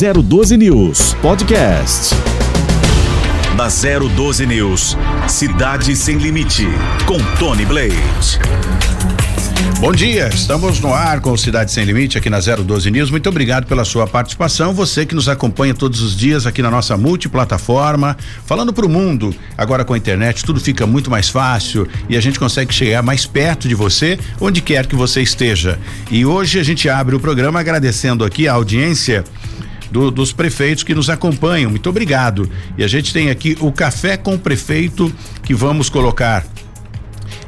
[0.00, 2.14] 012 News Podcast.
[3.54, 4.96] Na 012 News,
[5.28, 6.66] Cidade Sem Limite,
[7.04, 8.40] com Tony Blade.
[9.78, 13.10] Bom dia, estamos no ar com Cidade Sem Limite aqui na 012 News.
[13.10, 14.72] Muito obrigado pela sua participação.
[14.72, 19.34] Você que nos acompanha todos os dias aqui na nossa multiplataforma, falando para o mundo.
[19.54, 23.26] Agora com a internet tudo fica muito mais fácil e a gente consegue chegar mais
[23.26, 25.78] perto de você, onde quer que você esteja.
[26.10, 29.24] E hoje a gente abre o programa agradecendo aqui a audiência.
[29.90, 31.70] Do, dos prefeitos que nos acompanham.
[31.70, 32.48] Muito obrigado.
[32.78, 36.44] E a gente tem aqui o café com o prefeito que vamos colocar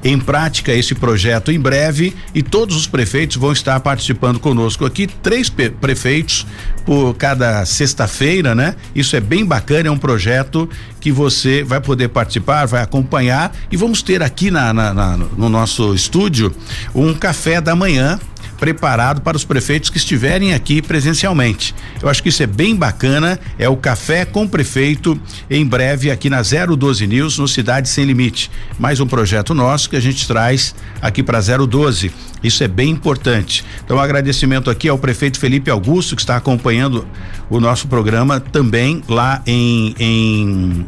[0.04, 5.06] em prática esse projeto em breve e todos os prefeitos vão estar participando conosco aqui,
[5.06, 6.46] três prefeitos
[6.84, 8.74] por cada sexta-feira, né?
[8.94, 10.68] Isso é bem bacana, é um projeto
[11.00, 15.48] que você vai poder participar, vai acompanhar e vamos ter aqui na, na, na no
[15.48, 16.52] nosso estúdio
[16.94, 18.18] um café da manhã
[18.62, 21.74] preparado para os prefeitos que estiverem aqui presencialmente.
[22.00, 25.20] Eu acho que isso é bem bacana, é o café com prefeito
[25.50, 28.52] em breve aqui na 012 News, no Cidade Sem Limite.
[28.78, 32.12] Mais um projeto nosso que a gente traz aqui para 012.
[32.40, 33.64] Isso é bem importante.
[33.84, 37.04] Então, um agradecimento aqui ao prefeito Felipe Augusto, que está acompanhando
[37.50, 40.86] o nosso programa também lá em, em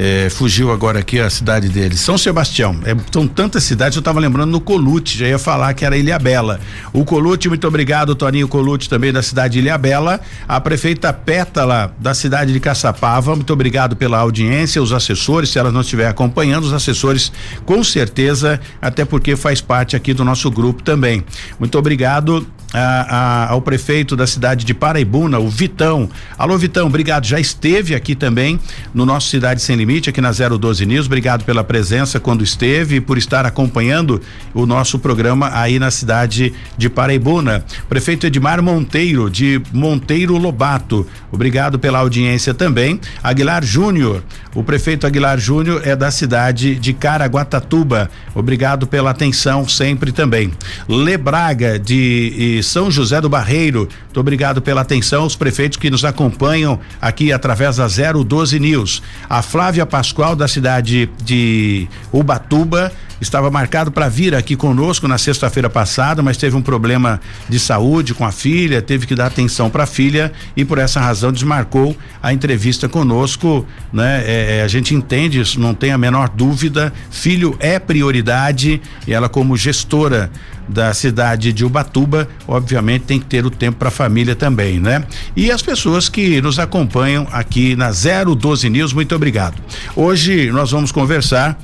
[0.00, 2.78] é, fugiu agora aqui a cidade dele, São Sebastião.
[2.84, 6.16] É, são tantas cidades, eu estava lembrando no Colute, já ia falar que era Ilha
[6.20, 6.60] Bela.
[6.92, 10.20] O Colute, muito obrigado, Toninho Colute, também da cidade de Ilha Bela.
[10.46, 15.72] A prefeita Pétala, da cidade de Caçapava, muito obrigado pela audiência, os assessores, se elas
[15.72, 17.32] não estiver acompanhando, os assessores,
[17.66, 21.24] com certeza, até porque faz parte aqui do nosso grupo também.
[21.58, 26.08] Muito obrigado a, a, ao prefeito da cidade de Paraibuna, o Vitão.
[26.36, 27.26] Alô, Vitão, obrigado.
[27.26, 28.60] Já esteve aqui também
[28.92, 31.06] no nosso Cidade Sem Limite, aqui na 012 News.
[31.06, 34.20] Obrigado pela presença quando esteve e por estar acompanhando
[34.52, 37.64] o nosso programa aí na cidade de Paraibuna.
[37.88, 41.06] Prefeito Edmar Monteiro, de Monteiro Lobato.
[41.32, 43.00] Obrigado pela audiência também.
[43.22, 44.22] Aguilar Júnior,
[44.54, 48.10] o prefeito Aguilar Júnior é da cidade de Caraguatatuba.
[48.34, 50.52] Obrigado pela atenção sempre também.
[50.88, 53.88] Lebraga de são José do Barreiro.
[54.04, 59.02] Muito obrigado pela atenção, os prefeitos que nos acompanham aqui através da 012 News.
[59.28, 65.68] A Flávia Pascoal, da cidade de Ubatuba, estava marcado para vir aqui conosco na sexta-feira
[65.68, 69.84] passada, mas teve um problema de saúde com a filha, teve que dar atenção para
[69.84, 74.22] a filha e por essa razão desmarcou a entrevista conosco, né?
[74.24, 76.92] É, é, a gente entende isso, não tem a menor dúvida.
[77.10, 80.30] Filho é prioridade e ela como gestora
[80.68, 85.04] da cidade de Ubatuba, obviamente tem que ter o tempo para a família também, né?
[85.36, 89.60] E as pessoas que nos acompanham aqui na 012 News, muito obrigado.
[89.96, 91.58] Hoje nós vamos conversar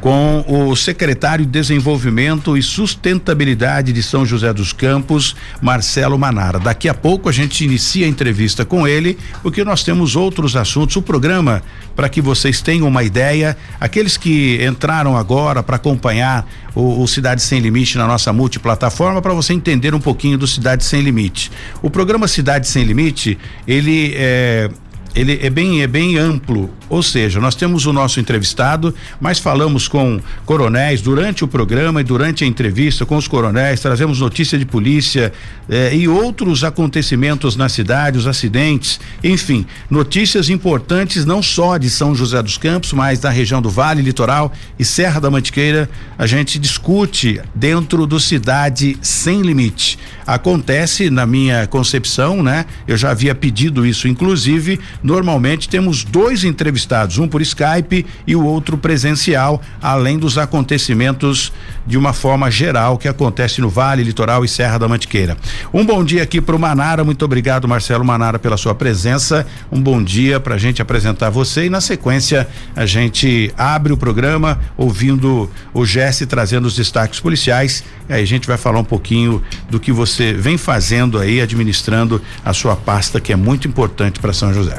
[0.00, 6.58] com o secretário de Desenvolvimento e Sustentabilidade de São José dos Campos, Marcelo Manara.
[6.58, 10.96] Daqui a pouco a gente inicia a entrevista com ele, porque nós temos outros assuntos.
[10.96, 11.62] O programa,
[11.94, 17.42] para que vocês tenham uma ideia, aqueles que entraram agora para acompanhar o, o, Cidade
[17.42, 21.50] Sem Limite na nossa multiplataforma, para você entender um pouquinho do Cidade Sem Limite.
[21.82, 24.70] O programa Cidade Sem Limite, ele é
[25.14, 29.88] ele é bem, é bem amplo, ou seja, nós temos o nosso entrevistado, mas falamos
[29.88, 34.66] com coronéis durante o programa e durante a entrevista com os coronéis, trazemos notícia de
[34.66, 35.32] polícia
[35.68, 42.14] eh, e outros acontecimentos na cidade, os acidentes, enfim, notícias importantes não só de São
[42.14, 46.58] José dos Campos, mas da região do Vale, Litoral e Serra da Mantiqueira, a gente
[46.58, 49.98] discute dentro do Cidade Sem Limite.
[50.26, 52.66] Acontece na minha concepção, né?
[52.86, 56.79] Eu já havia pedido isso, inclusive Normalmente temos dois entrevistados,
[57.18, 61.52] um por Skype e o outro presencial, além dos acontecimentos
[61.86, 65.36] de uma forma geral que acontece no Vale, Litoral e Serra da Mantiqueira.
[65.72, 69.46] Um bom dia aqui para o Manara, muito obrigado Marcelo Manara pela sua presença.
[69.70, 73.96] Um bom dia para a gente apresentar você e na sequência a gente abre o
[73.96, 77.84] programa ouvindo o Jesse trazendo os destaques policiais.
[78.08, 82.20] E aí a gente vai falar um pouquinho do que você vem fazendo aí, administrando
[82.44, 84.78] a sua pasta que é muito importante para São José.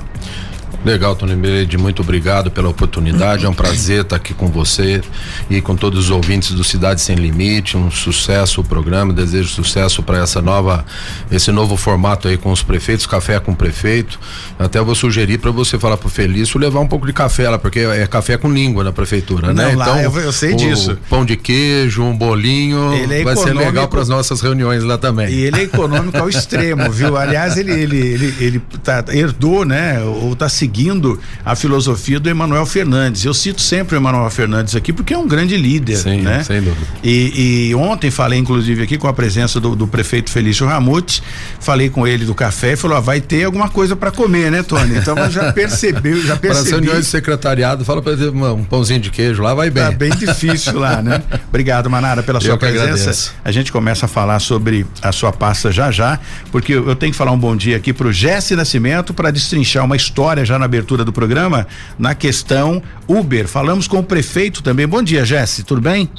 [0.84, 3.46] Legal, Tony Meide, muito obrigado pela oportunidade.
[3.46, 5.02] É um prazer estar aqui com você
[5.48, 7.78] e com todos os ouvintes do Cidade Sem Limite.
[7.78, 10.84] Um sucesso o programa, desejo sucesso para essa nova,
[11.32, 14.20] esse novo formato aí com os prefeitos, café com prefeito.
[14.58, 17.80] Até vou sugerir para você falar pro Felício levar um pouco de café lá, porque
[17.80, 19.64] é café com língua na prefeitura, né?
[19.64, 19.76] Não, né?
[19.76, 20.98] Lá, então, eu, eu sei disso.
[21.08, 25.30] Pão de queijo, um bolinho, é vai ser legal para as nossas reuniões lá também.
[25.30, 27.16] E ele é econômico ao extremo, viu?
[27.16, 30.02] Aliás, ele ele ele, ele tá, herdou, né?
[30.02, 33.26] Ou tá seguindo seguindo a filosofia do Emanuel Fernandes.
[33.26, 36.44] Eu cito sempre o Emanuel Fernandes aqui porque é um grande líder, Sim, né?
[36.44, 36.88] Sem dúvida.
[37.04, 41.22] E, e ontem falei inclusive aqui com a presença do, do prefeito Felício Ramute,
[41.60, 44.64] falei com ele do café e falou: ah, vai ter alguma coisa para comer, né,
[44.64, 44.98] Tony?
[44.98, 46.70] Então já percebeu, já percebi.
[46.70, 49.84] Para reuniões de secretariado, fala para ter um pãozinho de queijo lá, vai bem.
[49.84, 51.22] Tá bem difícil lá, né?
[51.50, 53.34] Obrigado, Manara, pela sua presença.
[53.44, 56.18] A gente começa a falar sobre a sua pasta já já,
[56.52, 59.96] porque eu tenho que falar um bom dia aqui pro Jesse Nascimento para destrinchar uma
[59.96, 61.68] história já na abertura do programa
[62.00, 63.48] na questão Uber.
[63.48, 64.88] Falamos com o prefeito também.
[64.88, 66.10] Bom dia, Jesse, tudo bem?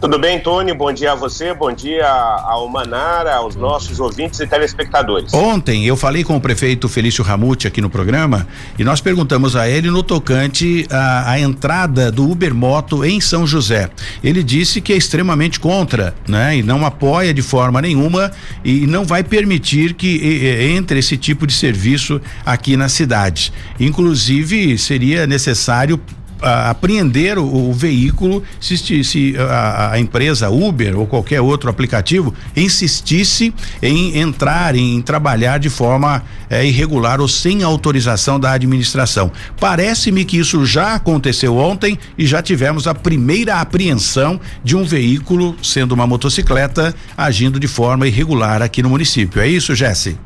[0.00, 0.72] Tudo bem, Tony?
[0.72, 5.34] Bom dia a você, bom dia ao Manara, aos nossos ouvintes e telespectadores.
[5.34, 8.46] Ontem eu falei com o prefeito Felício Ramute aqui no programa
[8.78, 13.90] e nós perguntamos a ele no tocante à, entrada do Uber Moto em São José.
[14.22, 16.58] Ele disse que é extremamente contra, né?
[16.58, 18.30] E não apoia de forma nenhuma
[18.64, 20.46] e não vai permitir que
[20.76, 23.52] entre esse tipo de serviço aqui na cidade.
[23.80, 26.00] Inclusive, seria necessário
[26.40, 33.52] apreender o, o, veículo se, se a, a, empresa Uber ou qualquer outro aplicativo insistisse
[33.82, 39.32] em entrar, em trabalhar de forma é, irregular ou sem autorização da administração.
[39.58, 45.56] Parece-me que isso já aconteceu ontem e já tivemos a primeira apreensão de um veículo,
[45.62, 49.40] sendo uma motocicleta, agindo de forma irregular aqui no município.
[49.40, 50.16] É isso, Jesse?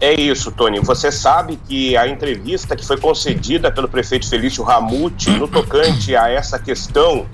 [0.00, 0.78] É isso, Tony.
[0.80, 6.28] Você sabe que a entrevista que foi concedida pelo prefeito Felício Ramute no tocante a
[6.28, 7.26] essa questão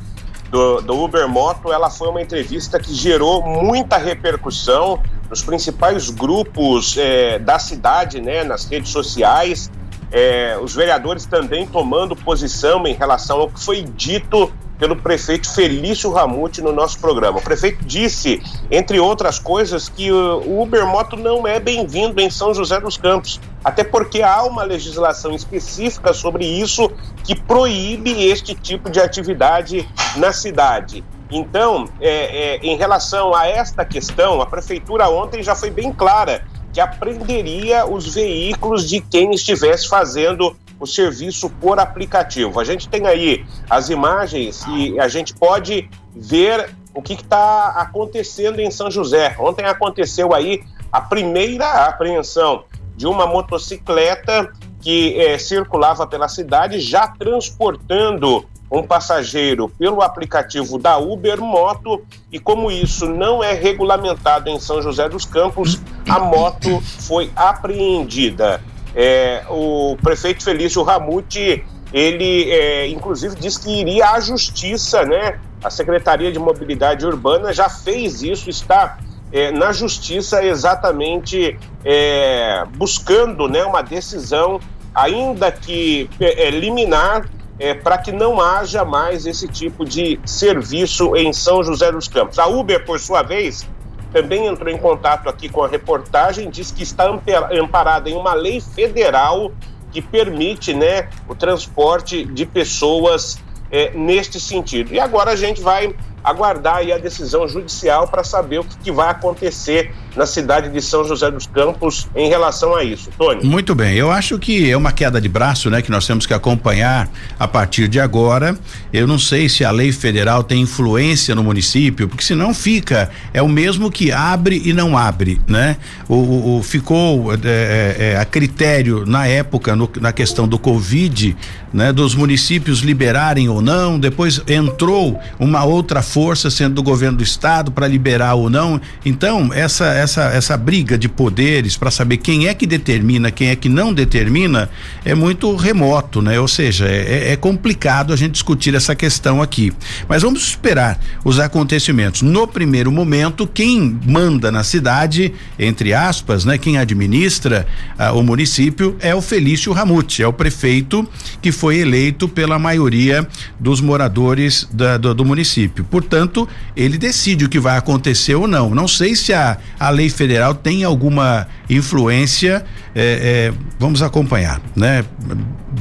[0.49, 6.97] do, do Uber Moto, ela foi uma entrevista que gerou muita repercussão nos principais grupos
[6.99, 9.71] é, da cidade, né, nas redes sociais.
[10.13, 16.11] É, os vereadores também tomando posição em relação ao que foi dito pelo prefeito Felício
[16.11, 17.39] Ramute no nosso programa.
[17.39, 22.53] O prefeito disse, entre outras coisas, que o Uber Moto não é bem-vindo em São
[22.53, 26.91] José dos Campos, até porque há uma legislação específica sobre isso
[27.25, 31.05] que proíbe este tipo de atividade na cidade.
[31.31, 36.45] Então, é, é, em relação a esta questão, a prefeitura ontem já foi bem clara
[36.73, 42.59] que apreenderia os veículos de quem estivesse fazendo o serviço por aplicativo.
[42.59, 48.59] A gente tem aí as imagens e a gente pode ver o que está acontecendo
[48.59, 49.37] em São José.
[49.39, 52.65] Ontem aconteceu aí a primeira apreensão
[52.97, 60.99] de uma motocicleta que é, circulava pela cidade, já transportando um passageiro pelo aplicativo da
[60.99, 66.81] Uber Moto e como isso não é regulamentado em São José dos Campos, a moto
[66.81, 68.61] foi apreendida.
[68.95, 75.39] É, o prefeito Felício Ramute, ele é, inclusive disse que iria à justiça, né?
[75.63, 78.99] A Secretaria de Mobilidade Urbana já fez isso, está
[79.33, 84.61] é, na justiça exatamente é, buscando né, uma decisão,
[84.95, 87.29] ainda que é, liminar,
[87.59, 92.39] é, para que não haja mais esse tipo de serviço em São José dos Campos.
[92.39, 93.67] A Uber, por sua vez,
[94.13, 97.07] também entrou em contato aqui com a reportagem, diz que está
[97.51, 99.53] amparada em uma lei federal
[99.91, 103.39] que permite né, o transporte de pessoas
[103.71, 104.93] é, neste sentido.
[104.93, 105.95] E agora a gente vai
[106.25, 111.05] aguardar a decisão judicial para saber o que, que, vai acontecer na cidade de São
[111.05, 113.11] José dos Campos em relação a isso.
[113.17, 113.45] Tony.
[113.45, 116.35] Muito bem, eu acho que é uma queda de braço, né, que nós temos que
[116.35, 118.57] acompanhar a partir de agora.
[118.93, 123.43] Eu não sei se a lei federal tem influência no município, porque senão fica é
[123.43, 125.77] o mesmo que abre e não abre, né?
[126.09, 130.59] O, o, o ficou é, é, é a critério na época no, na questão do
[130.59, 131.37] Covid,
[131.73, 133.99] né, dos municípios liberarem ou não.
[133.99, 138.81] Depois entrou uma outra força sendo do governo do estado para liberar ou não.
[139.05, 143.57] Então, essa essa essa briga de poderes para saber quem é que determina, quem é
[143.57, 144.69] que não determina,
[145.05, 146.39] é muito remoto, né?
[146.39, 149.73] Ou seja, é, é, é complicado a gente discutir essa questão aqui.
[150.07, 152.23] Mas vamos esperar os acontecimentos.
[152.23, 157.67] No primeiro momento, quem manda na cidade, entre aspas, né, quem administra
[157.99, 161.09] ah, o município é o Felício Ramute, é o prefeito
[161.41, 163.27] que foi eleito pela maioria
[163.59, 165.85] dos moradores da, do, do município.
[165.85, 168.75] Por Portanto, ele decide o que vai acontecer ou não.
[168.75, 175.05] Não sei se a, a lei federal tem alguma influência, é, é, vamos acompanhar, né?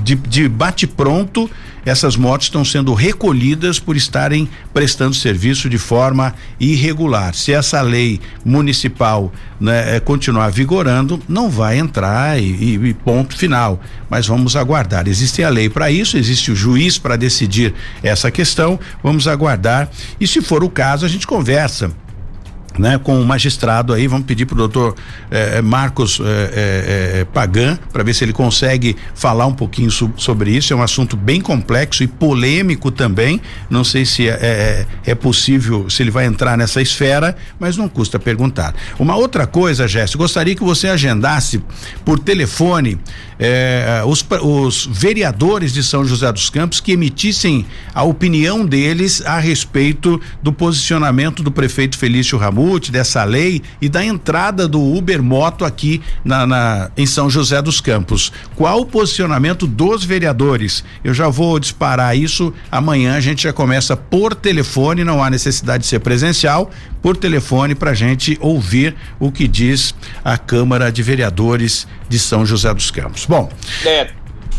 [0.04, 1.50] De, de bate-pronto,
[1.86, 7.34] essas motos estão sendo recolhidas por estarem prestando serviço de forma irregular.
[7.34, 13.82] Se essa lei municipal né, é, continuar vigorando, não vai entrar e, e, ponto final.
[14.10, 15.08] Mas vamos aguardar.
[15.08, 18.80] Existe a lei para isso, existe o juiz para decidir essa questão.
[19.04, 19.90] Vamos aguardar.
[20.20, 21.92] E se for o caso, a gente conversa
[22.78, 24.96] né, com o magistrado aí, vamos pedir para o doutor
[25.30, 30.12] eh, eh, Marcos eh, eh Pagan para ver se ele consegue falar um pouquinho so,
[30.18, 30.74] sobre isso.
[30.74, 33.42] É um assunto bem complexo e polêmico também.
[33.70, 37.88] Não sei se é, é, é, possível, se ele vai entrar nessa esfera, mas não
[37.90, 38.74] custa perguntar.
[38.98, 41.62] Uma outra coisa, Jéssica, gostaria que você agendasse
[42.06, 43.00] por telefone
[43.44, 49.40] eh, os, os vereadores de São José dos Campos que emitissem a opinião deles a
[49.40, 55.66] respeito do posicionamento do prefeito Felício Ramon dessa lei e da entrada do Uber Moto
[55.66, 58.32] aqui na, na, em São José dos Campos.
[58.56, 60.84] Qual o posicionamento dos vereadores?
[61.04, 62.54] Eu já vou disparar isso.
[62.72, 66.70] Amanhã a gente já começa por telefone, não há necessidade de ser presencial,
[67.02, 72.46] por telefone para a gente ouvir o que diz a Câmara de Vereadores de São
[72.46, 73.26] José dos Campos.
[73.26, 73.50] Bom.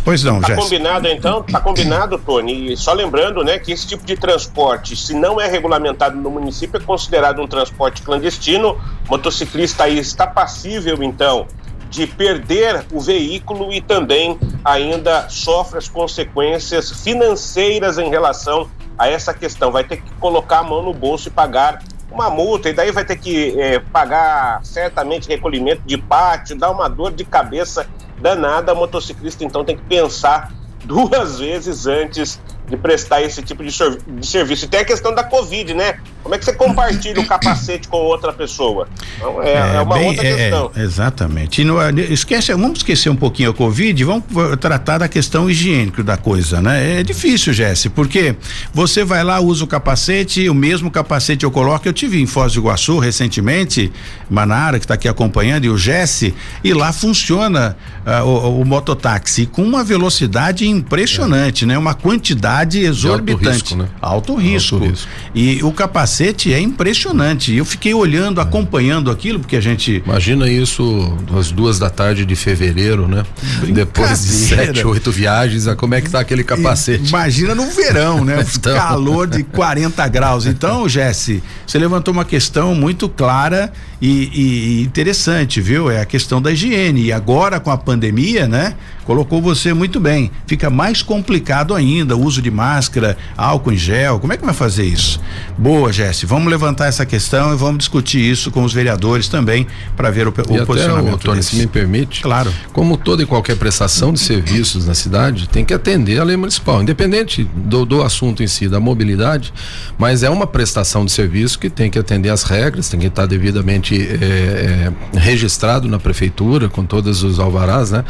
[0.04, 1.42] Pois não, Tá combinado então?
[1.44, 2.72] Tá combinado, Tony.
[2.72, 6.80] E só lembrando, né, que esse tipo de transporte, se não é regulamentado no município,
[6.80, 8.80] é considerado um transporte clandestino.
[9.06, 11.46] O motociclista aí está passível, então,
[11.88, 18.68] de perder o veículo e também ainda sofre as consequências financeiras em relação
[18.98, 19.70] a essa questão.
[19.70, 21.80] Vai ter que colocar a mão no bolso e pagar
[22.10, 26.88] uma multa, e daí vai ter que eh, pagar certamente recolhimento de pátio, dar uma
[26.88, 27.88] dor de cabeça
[28.22, 30.52] danada, a motociclista então tem que pensar
[30.84, 32.40] duas vezes antes
[32.72, 34.64] de prestar esse tipo de, de, serviço.
[34.64, 35.96] E tem a questão da Covid, né?
[36.22, 38.88] Como é que você compartilha o capacete com outra pessoa?
[39.16, 40.70] Então, é, é, é uma bem, outra é, questão.
[40.74, 41.60] É, exatamente.
[41.60, 44.24] E no, esquece, vamos esquecer um pouquinho a Covid, vamos
[44.58, 47.00] tratar da questão higiênica da coisa, né?
[47.00, 48.34] É difícil, Jesse, porque
[48.72, 52.54] você vai lá, usa o capacete, o mesmo capacete eu coloco, eu tive em Foz
[52.54, 53.92] do Iguaçu recentemente,
[54.30, 57.76] Manara, que está aqui acompanhando, e o Jesse, e lá funciona
[58.06, 61.76] uh, o, o mototáxi com uma velocidade impressionante, né?
[61.76, 63.46] Uma quantidade exorbitante.
[63.46, 63.88] Alto risco, né?
[64.00, 64.74] Alto risco.
[64.76, 65.08] Alto risco.
[65.34, 67.54] E o capacete é impressionante.
[67.54, 68.42] Eu fiquei olhando, é.
[68.42, 70.02] acompanhando aquilo, porque a gente.
[70.04, 73.24] Imagina isso às duas da tarde de fevereiro, né?
[73.72, 77.08] Depois de sete, oito viagens, como é que tá aquele capacete?
[77.08, 78.44] Imagina no verão, né?
[78.54, 78.76] então...
[78.76, 80.46] Calor de 40 graus.
[80.46, 85.90] Então, Jesse, você levantou uma questão muito clara e, e interessante, viu?
[85.90, 87.04] É a questão da higiene.
[87.04, 88.74] E agora com a pandemia, né?
[89.04, 90.30] Colocou você muito bem.
[90.46, 94.20] Fica mais complicado ainda o uso de máscara, álcool em gel.
[94.20, 95.20] Como é que vai fazer isso?
[95.58, 96.26] Boa, Jesse.
[96.26, 99.66] Vamos levantar essa questão e vamos discutir isso com os vereadores também
[99.96, 101.14] para ver o, o e posicionamento.
[101.14, 102.22] Até, Tony, se me permite.
[102.22, 102.52] Claro.
[102.72, 106.82] Como toda e qualquer prestação de serviços na cidade, tem que atender a lei municipal,
[106.82, 109.52] independente do, do assunto em si, da mobilidade,
[109.98, 113.26] mas é uma prestação de serviço que tem que atender às regras, tem que estar
[113.26, 118.04] devidamente é, registrado na prefeitura com todos os alvarás, né?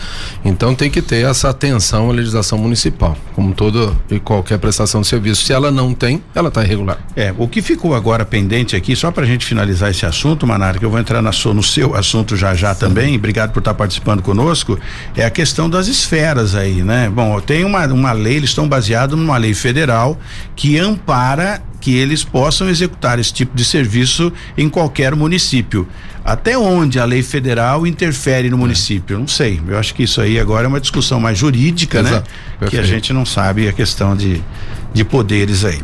[0.45, 5.07] Então tem que ter essa atenção à legislação municipal, como toda e qualquer prestação de
[5.07, 5.45] serviço.
[5.45, 6.99] Se ela não tem, ela está irregular.
[7.17, 10.79] É, o que ficou agora pendente aqui, só para a gente finalizar esse assunto, Manara,
[10.79, 13.79] que eu vou entrar na no seu assunto já já também, obrigado por estar tá
[13.79, 14.79] participando conosco,
[15.17, 17.11] é a questão das esferas aí, né?
[17.13, 20.17] Bom, tem uma, uma lei, eles estão baseados numa lei federal
[20.55, 25.87] que ampara que eles possam executar esse tipo de serviço em qualquer município.
[26.25, 28.61] Até onde a lei federal interfere no é.
[28.61, 29.19] município?
[29.19, 29.61] Não sei.
[29.67, 32.11] Eu acho que isso aí agora é uma discussão mais jurídica, né?
[32.11, 32.31] Exato.
[32.31, 32.37] né?
[32.61, 32.71] Perfeito.
[32.71, 34.41] Que a gente não sabe a questão de
[34.93, 35.81] de poderes aí.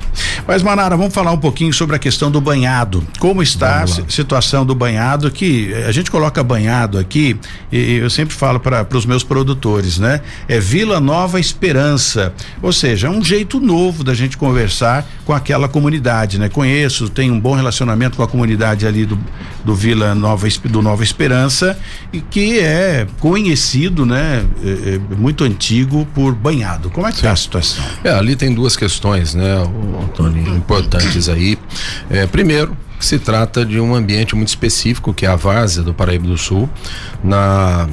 [0.46, 3.02] Mas Manara, vamos falar um pouquinho sobre a questão do banhado.
[3.18, 7.38] Como está a situação do banhado que a gente coloca banhado aqui
[7.70, 10.20] e eu sempre falo para os meus produtores, né?
[10.46, 15.68] É Vila Nova Esperança, ou seja, é um jeito novo da gente conversar com aquela
[15.68, 16.48] comunidade, né?
[16.48, 19.18] Conheço, tenho um bom relacionamento com a comunidade ali do,
[19.64, 21.78] do Vila Nova do Nova Esperança
[22.12, 24.44] e que é conhecido, né?
[24.64, 26.90] É, é muito antigo por banhado.
[26.90, 27.84] Como é que está a situação?
[28.04, 29.54] É, ali tem duas questões questões, né,
[30.02, 31.56] Antônio, importantes aí.
[32.10, 36.26] É, primeiro, se trata de um ambiente muito específico que é a Várzea do Paraíba
[36.26, 36.68] do Sul.
[37.22, 37.88] Na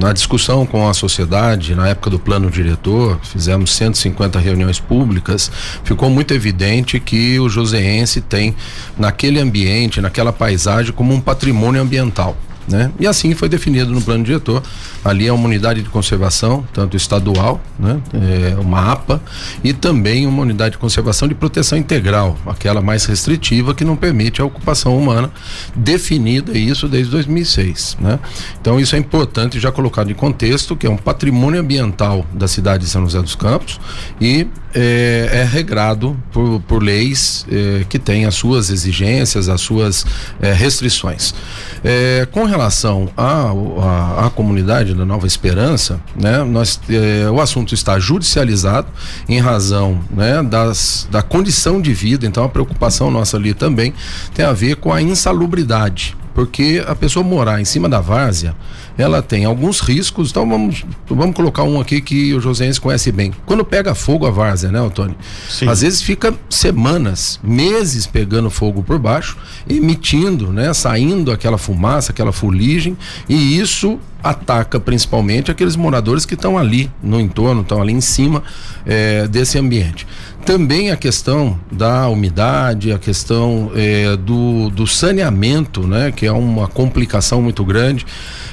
[0.00, 5.52] na discussão com a sociedade, na época do plano diretor, fizemos 150 reuniões públicas,
[5.84, 8.56] ficou muito evidente que o joseense tem
[8.98, 12.36] naquele ambiente, naquela paisagem como um patrimônio ambiental.
[12.68, 12.90] Né?
[13.00, 14.62] E assim foi definido no plano diretor.
[15.04, 18.00] Ali é uma unidade de conservação, tanto estadual, né?
[18.12, 19.22] É uma APA,
[19.64, 24.40] e também uma unidade de conservação de proteção integral, aquela mais restritiva que não permite
[24.40, 25.30] a ocupação humana,
[25.74, 27.96] definida isso desde 2006.
[28.00, 28.18] Né?
[28.60, 32.84] Então isso é importante já colocado em contexto, que é um patrimônio ambiental da cidade
[32.84, 33.80] de São José dos Campos
[34.20, 40.04] e é, é regrado por, por leis é, que têm as suas exigências, as suas
[40.40, 41.34] é, restrições.
[41.82, 42.68] É, com relação à
[43.16, 48.88] a, a, a, comunidade na Nova Esperança, né, nós, eh, o assunto está judicializado
[49.28, 53.92] em razão né, das, da condição de vida, então a preocupação nossa ali também
[54.34, 58.54] tem a ver com a insalubridade porque a pessoa morar em cima da várzea,
[58.96, 60.30] ela tem alguns riscos.
[60.30, 63.32] Então vamos, vamos colocar um aqui que o Joséense conhece bem.
[63.44, 65.16] Quando pega fogo a várzea, né, Antônio?
[65.50, 65.66] Sim.
[65.66, 69.36] Às vezes fica semanas, meses pegando fogo por baixo,
[69.68, 72.96] emitindo, né, saindo aquela fumaça, aquela fuligem,
[73.28, 78.42] e isso ataca principalmente aqueles moradores que estão ali no entorno, estão ali em cima
[78.84, 80.06] é, desse ambiente.
[80.44, 86.66] Também a questão da umidade, a questão é, do, do saneamento, né, que é uma
[86.66, 88.06] complicação muito grande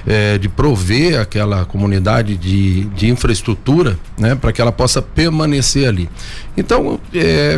[0.05, 6.09] é, de prover aquela comunidade de, de infraestrutura, né, para que ela possa permanecer ali.
[6.57, 6.99] Então,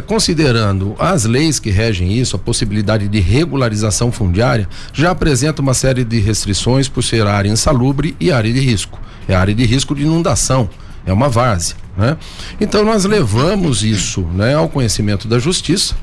[0.08, 6.04] considerando as leis que regem isso, a possibilidade de regularização fundiária, já apresenta uma série
[6.04, 9.00] de restrições por ser área insalubre e área de risco.
[9.28, 10.70] É área de risco de inundação,
[11.06, 11.76] é uma várzea.
[11.98, 12.16] Né?
[12.62, 15.96] Então nós levamos isso né, ao conhecimento da justiça,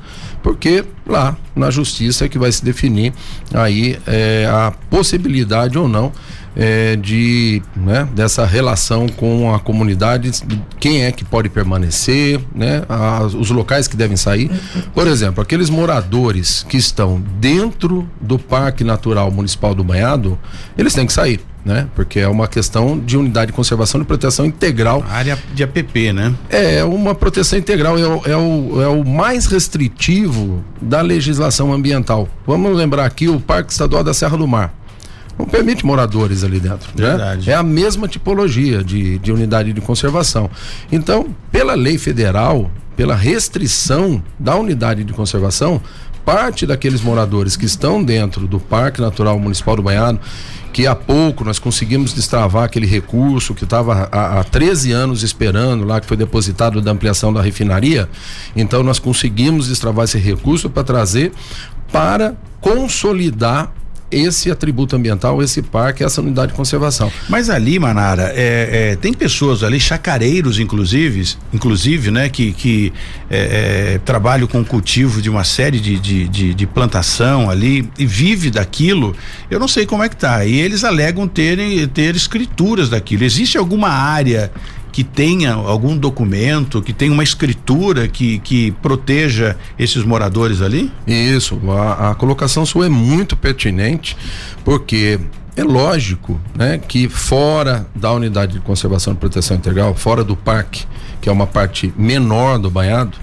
[0.43, 3.13] porque lá na justiça é que vai se definir
[3.53, 6.11] aí é, a possibilidade ou não
[6.55, 10.31] é, de né, dessa relação com a comunidade,
[10.79, 14.49] quem é que pode permanecer, né, as, os locais que devem sair.
[14.93, 20.39] Por exemplo, aqueles moradores que estão dentro do Parque Natural Municipal do Banhado,
[20.77, 21.39] eles têm que sair.
[21.65, 21.87] Né?
[21.95, 25.03] Porque é uma questão de unidade de conservação e proteção integral.
[25.09, 26.31] A área de APP, né?
[26.47, 32.29] É, uma proteção integral, é o, é, o, é o mais restritivo da legislação ambiental.
[32.45, 34.75] Vamos lembrar aqui o Parque Estadual da Serra do Mar
[35.37, 36.89] não permite moradores ali dentro.
[36.95, 37.39] Né?
[37.47, 40.49] É a mesma tipologia de, de unidade de conservação.
[40.91, 45.81] Então, pela lei federal, pela restrição da unidade de conservação,
[46.23, 50.19] parte daqueles moradores que estão dentro do Parque Natural Municipal do Banhado,
[50.73, 55.85] que há pouco nós conseguimos destravar aquele recurso que estava há, há 13 anos esperando
[55.85, 58.09] lá, que foi depositado da ampliação da refinaria,
[58.55, 61.31] então nós conseguimos destravar esse recurso para trazer
[61.91, 63.71] para consolidar
[64.11, 67.11] esse atributo ambiental, esse parque, essa unidade de conservação.
[67.27, 72.93] Mas ali, Manara, é, é, tem pessoas ali, chacareiros, inclusive, inclusive, né, que, que
[73.29, 78.05] é, é, trabalham com cultivo de uma série de, de, de, de, plantação ali e
[78.05, 79.15] vive daquilo.
[79.49, 80.45] Eu não sei como é que tá.
[80.45, 83.23] E eles alegam terem ter escrituras daquilo.
[83.23, 84.51] Existe alguma área
[84.95, 90.89] que tenha algum documento, que tenha uma escritura que, que proteja esses moradores ali?
[91.05, 94.15] Isso, a, a colocação sua é muito pertinente,
[94.63, 95.19] porque
[95.53, 100.85] é lógico, né, que fora da unidade de conservação e proteção integral, fora do parque,
[101.19, 103.17] que é uma parte menor do banhado,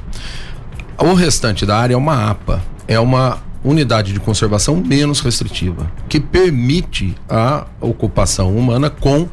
[0.99, 6.21] o restante da área é uma APA, é uma unidade de conservação menos restritiva, que
[6.21, 9.27] permite a ocupação humana com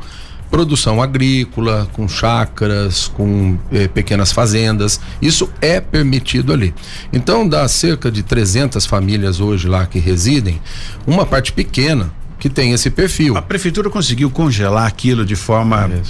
[0.50, 5.00] produção agrícola, com chácaras, com eh, pequenas fazendas.
[5.22, 6.74] Isso é permitido ali.
[7.14, 10.62] Então, dá cerca de 300 famílias hoje lá que residem,
[11.06, 13.38] uma parte pequena que tem esse perfil.
[13.38, 16.02] A prefeitura conseguiu congelar aquilo de forma é,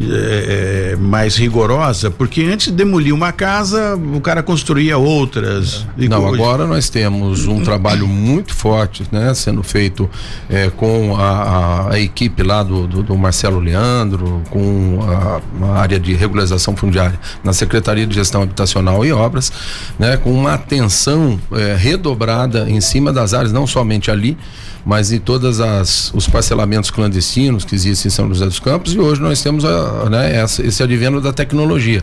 [0.00, 5.86] é, mais rigorosa, porque antes de demolir uma casa, o cara construía outras.
[5.98, 6.08] É.
[6.08, 6.40] Não, hoje...
[6.40, 10.08] agora nós temos um trabalho muito forte, né, sendo feito
[10.48, 15.80] é, com a, a, a, equipe lá do, do, do Marcelo Leandro, com a, a,
[15.80, 19.52] área de regularização fundiária na Secretaria de Gestão Habitacional e Obras,
[19.98, 24.38] né, com uma atenção é, redobrada em cima das áreas, não somente ali,
[24.84, 28.98] mas em todas as os parcelamentos clandestinos que existem em São José dos Campos e
[28.98, 32.02] hoje nós temos a, né, essa, esse advento da tecnologia.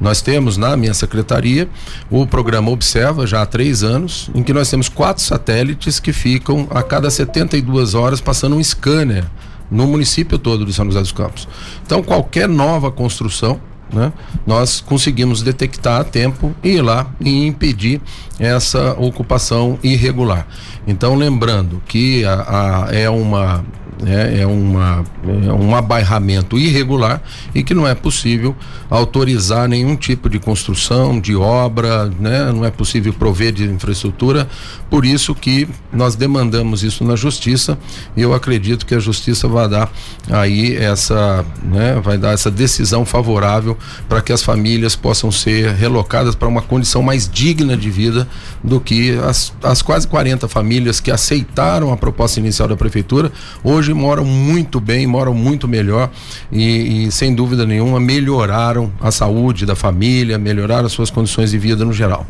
[0.00, 1.68] Nós temos na minha secretaria
[2.10, 6.68] o programa Observa já há três anos, em que nós temos quatro satélites que ficam
[6.70, 9.24] a cada 72 horas passando um scanner
[9.70, 11.48] no município todo de São José dos Campos.
[11.84, 13.60] Então qualquer nova construção
[13.92, 14.12] né?
[14.46, 18.00] Nós conseguimos detectar a tempo e ir lá e impedir
[18.38, 20.46] essa ocupação irregular.
[20.86, 23.64] Então, lembrando que a, a é uma
[24.06, 27.22] é, é, uma, é um abairramento irregular
[27.54, 28.54] e que não é possível
[28.88, 32.52] autorizar nenhum tipo de construção, de obra, né?
[32.52, 34.48] não é possível prover de infraestrutura.
[34.88, 37.78] Por isso que nós demandamos isso na justiça
[38.16, 39.90] e eu acredito que a justiça vai dar
[40.30, 42.00] aí essa, né?
[42.02, 43.76] vai dar essa decisão favorável
[44.08, 48.28] para que as famílias possam ser relocadas para uma condição mais digna de vida
[48.62, 53.32] do que as, as quase 40 famílias que aceitaram a proposta inicial da prefeitura
[53.62, 56.10] hoje hoje moram muito bem, moram muito melhor
[56.52, 61.58] e, e, sem dúvida nenhuma melhoraram a saúde da família, melhoraram as suas condições de
[61.58, 62.26] vida no geral.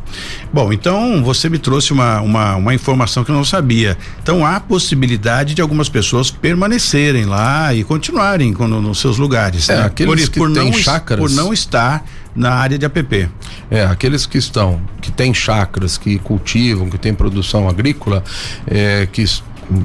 [0.52, 3.96] Bom, então você me trouxe uma, uma, uma informação que eu não sabia.
[4.22, 9.68] Então há possibilidade de algumas pessoas permanecerem lá e continuarem com, no, nos seus lugares.
[9.68, 9.84] É, né?
[9.84, 11.20] aqueles por, que por têm não, chácaras.
[11.20, 12.04] Por não estar
[12.36, 13.28] na área de APP.
[13.68, 18.22] É, aqueles que estão, que têm chácaras, que cultivam, que têm produção agrícola,
[18.66, 19.24] é, que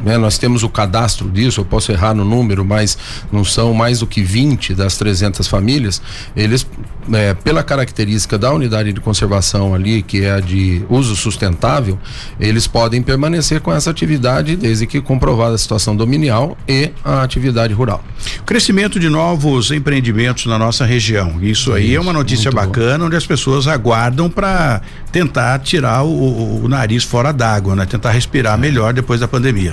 [0.04, 2.98] né, nós temos o cadastro disso, eu posso errar no número, mas
[3.32, 6.02] não são mais do que 20 das 300 famílias,
[6.36, 6.66] eles,
[7.12, 11.98] é, pela característica da unidade de conservação ali, que é a de uso sustentável,
[12.40, 17.74] eles podem permanecer com essa atividade desde que comprovada a situação dominial e a atividade
[17.74, 18.04] rural.
[18.46, 21.40] Crescimento de novos empreendimentos na nossa região.
[21.42, 26.10] Isso aí Isso, é uma notícia bacana, onde as pessoas aguardam para tentar tirar o,
[26.10, 27.86] o, o nariz fora d'água, né?
[27.86, 29.73] Tentar respirar melhor depois da pandemia.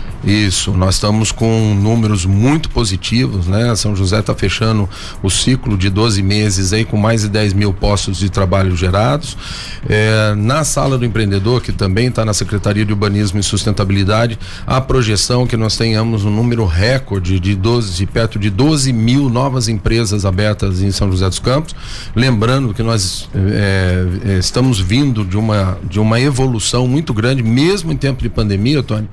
[0.23, 3.75] Isso, nós estamos com números muito positivos, né?
[3.75, 4.87] São José está fechando
[5.23, 9.35] o ciclo de 12 meses aí com mais de 10 mil postos de trabalho gerados.
[9.89, 14.79] É, na sala do empreendedor, que também está na Secretaria de Urbanismo e Sustentabilidade, a
[14.79, 19.67] projeção que nós tenhamos um número recorde de 12, de perto de 12 mil novas
[19.67, 21.75] empresas abertas em São José dos Campos.
[22.15, 27.91] Lembrando que nós é, é, estamos vindo de uma, de uma evolução muito grande, mesmo
[27.91, 29.09] em tempo de pandemia, Tony.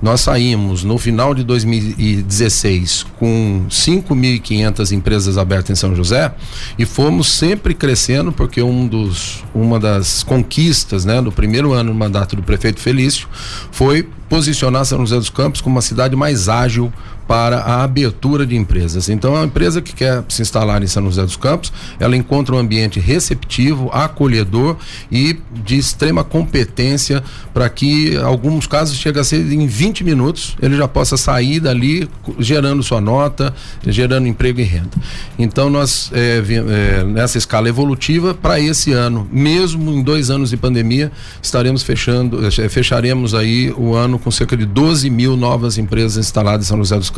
[0.00, 6.32] Nós saímos saímos no final de 2016 com 5.500 empresas abertas em São José
[6.78, 11.98] e fomos sempre crescendo porque um dos, uma das conquistas né, do primeiro ano do
[11.98, 13.28] mandato do prefeito Felício
[13.72, 16.92] foi posicionar São José dos Campos como uma cidade mais ágil
[17.26, 19.08] para a abertura de empresas.
[19.08, 22.58] Então, a empresa que quer se instalar em São José dos Campos, ela encontra um
[22.58, 24.76] ambiente receptivo, acolhedor
[25.10, 30.76] e de extrema competência para que, alguns casos, chegue a ser em 20 minutos, ele
[30.76, 32.08] já possa sair dali
[32.38, 33.52] gerando sua nota,
[33.86, 34.90] gerando emprego e renda.
[35.38, 40.56] Então, nós, é, é, nessa escala evolutiva, para esse ano, mesmo em dois anos de
[40.56, 41.10] pandemia,
[41.42, 46.66] estaremos fechando, é, fecharemos aí o ano com cerca de 12 mil novas empresas instaladas
[46.66, 47.15] em São José dos Campos.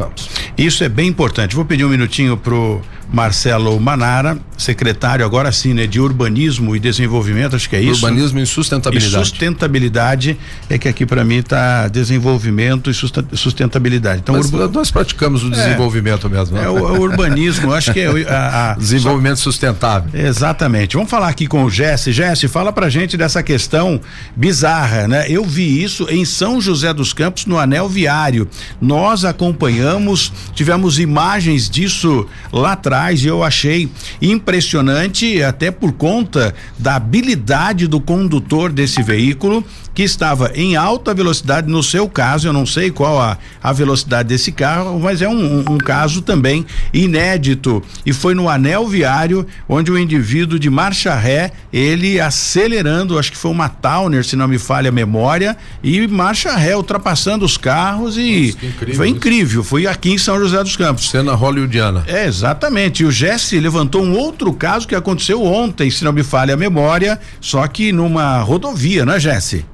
[0.56, 1.54] Isso é bem importante.
[1.54, 2.82] Vou pedir um minutinho pro
[3.12, 8.04] Marcelo Manara, secretário agora sim, né, de Urbanismo e Desenvolvimento, acho que é isso.
[8.04, 9.14] Urbanismo e Sustentabilidade.
[9.14, 14.20] E sustentabilidade é que aqui para mim tá desenvolvimento e sustentabilidade.
[14.22, 14.68] Então, urba...
[14.68, 15.50] nós praticamos o é.
[15.50, 16.56] desenvolvimento é, mesmo.
[16.56, 16.64] Né?
[16.64, 20.10] É o, o, urbanismo, acho que é a, a desenvolvimento sustentável.
[20.12, 20.96] Exatamente.
[20.96, 22.12] Vamos falar aqui com o Jesse.
[22.12, 24.00] Jesse, fala pra gente dessa questão
[24.36, 25.24] bizarra, né?
[25.28, 28.46] Eu vi isso em São José dos Campos no Anel Viário.
[28.80, 33.88] Nós acompanhamos acompanhamos, tivemos imagens disso lá atrás e eu achei
[34.20, 39.64] impressionante, até por conta da habilidade do condutor desse veículo
[39.98, 44.28] que estava em alta velocidade, no seu caso, eu não sei qual a, a velocidade
[44.28, 47.82] desse carro, mas é um, um, um caso também inédito.
[48.06, 53.36] E foi no anel viário onde o indivíduo de marcha ré, ele acelerando, acho que
[53.36, 58.16] foi uma Towner, se não me falha a memória, e marcha ré, ultrapassando os carros
[58.16, 59.64] e Nossa, incrível foi incrível.
[59.64, 61.08] Foi aqui em São José dos Campos.
[61.08, 62.04] Cena hollywoodiana.
[62.06, 63.02] É, exatamente.
[63.02, 66.56] E o Jesse levantou um outro caso que aconteceu ontem, se não me falha a
[66.56, 69.64] memória, só que numa rodovia, né, Jesse?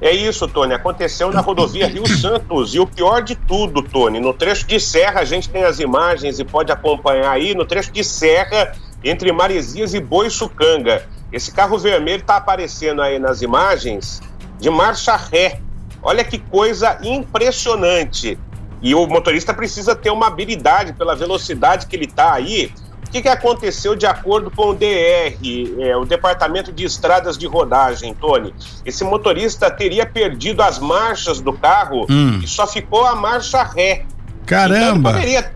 [0.00, 0.74] É isso, Tony.
[0.74, 2.74] Aconteceu na rodovia Rio Santos.
[2.74, 6.38] E o pior de tudo, Tony, no trecho de serra, a gente tem as imagens
[6.38, 11.04] e pode acompanhar aí, no trecho de serra, entre Maresias e Boiçucanga.
[11.32, 14.20] Esse carro vermelho está aparecendo aí nas imagens
[14.60, 15.60] de marcha ré.
[16.00, 18.38] Olha que coisa impressionante.
[18.80, 22.72] E o motorista precisa ter uma habilidade pela velocidade que ele está aí
[23.08, 25.34] o que, que aconteceu de acordo com o DR,
[25.80, 28.54] é, o Departamento de Estradas de Rodagem, Tony?
[28.84, 32.38] Esse motorista teria perdido as marchas do carro hum.
[32.42, 34.04] e só ficou a marcha ré.
[34.44, 35.10] Caramba!
[35.10, 35.52] Então ele, poderia,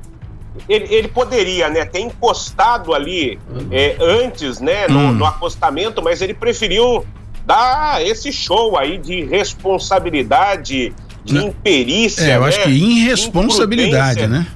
[0.67, 3.39] ele, ele, poderia né, ter encostado ali
[3.71, 5.13] é, antes, né, no, hum.
[5.13, 7.05] no acostamento, mas ele preferiu
[7.45, 12.25] dar esse show aí de responsabilidade, de imperícia.
[12.25, 12.49] É, eu né?
[12.49, 14.47] acho que irresponsabilidade, né?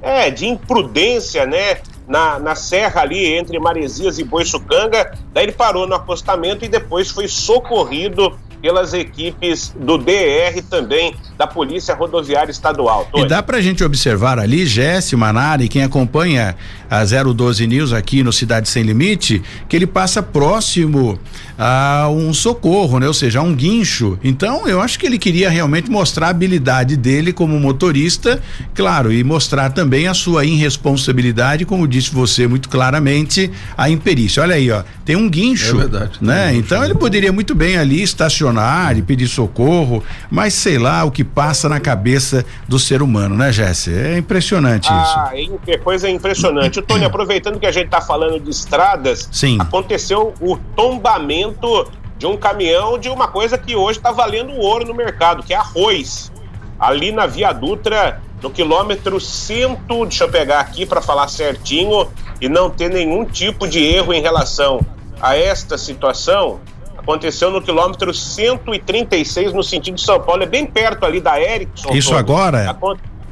[0.00, 1.78] É, de imprudência, né?
[2.08, 5.12] na, na serra ali entre Maresias e Boiçucanga.
[5.32, 11.46] Daí ele parou no acostamento e depois foi socorrido pelas equipes do DR também da
[11.46, 13.08] Polícia Rodoviária Estadual.
[13.12, 13.24] Tony.
[13.24, 16.56] E dá pra gente observar ali, Jesse Manari, quem acompanha
[16.90, 21.18] a 012 News aqui no Cidade Sem Limite, que ele passa próximo
[21.56, 23.06] a um socorro, né?
[23.06, 24.18] Ou seja, a um guincho.
[24.24, 28.40] Então, eu acho que ele queria realmente mostrar a habilidade dele como motorista,
[28.74, 34.42] claro, e mostrar também a sua irresponsabilidade, como disse você muito claramente, a imperícia.
[34.42, 36.52] Olha aí, ó, tem um guincho, é verdade, né?
[36.52, 41.04] Um então, ele poderia muito bem ali estacionar questionar e pedir socorro, mas sei lá
[41.04, 43.92] o que passa na cabeça do ser humano, né, Jesse?
[43.92, 45.58] É impressionante ah, isso.
[45.66, 46.80] É coisa impressionante.
[46.82, 49.58] Tony, aproveitando que a gente está falando de estradas, Sim.
[49.60, 54.94] aconteceu o tombamento de um caminhão de uma coisa que hoje está valendo ouro no
[54.94, 56.32] mercado, que é arroz.
[56.78, 62.08] Ali na Via Dutra, no quilômetro 100, deixa eu pegar aqui para falar certinho
[62.40, 64.80] e não ter nenhum tipo de erro em relação
[65.20, 66.60] a esta situação.
[67.08, 71.88] Aconteceu no quilômetro 136, no sentido de São Paulo, é bem perto ali da Erickson.
[71.94, 72.18] Isso todo.
[72.18, 72.76] agora?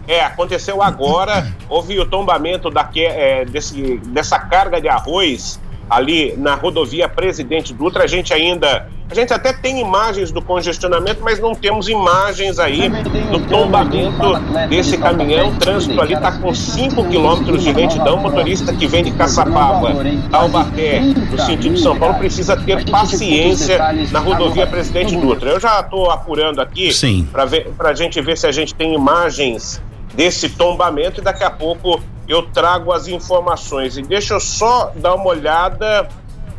[0.09, 1.53] É, aconteceu agora.
[1.69, 5.61] Houve o tombamento da, é, desse, dessa carga de arroz
[5.91, 8.05] ali na rodovia Presidente Dutra.
[8.05, 8.89] A gente ainda.
[9.09, 14.35] A gente até tem imagens do congestionamento, mas não temos imagens aí do tombamento
[14.69, 15.51] desse caminhão.
[15.51, 18.16] O trânsito ali está com 5 quilômetros de lentidão.
[18.16, 19.95] O motorista que vem de Caçapava,
[20.29, 23.79] Taubaté, no sentido de São Paulo, precisa ter paciência
[24.11, 25.51] na rodovia Presidente Dutra.
[25.51, 26.90] Eu já estou apurando aqui
[27.33, 29.81] para a gente ver se a gente tem imagens
[30.14, 33.97] desse tombamento e daqui a pouco eu trago as informações.
[33.97, 36.09] E deixa eu só dar uma olhada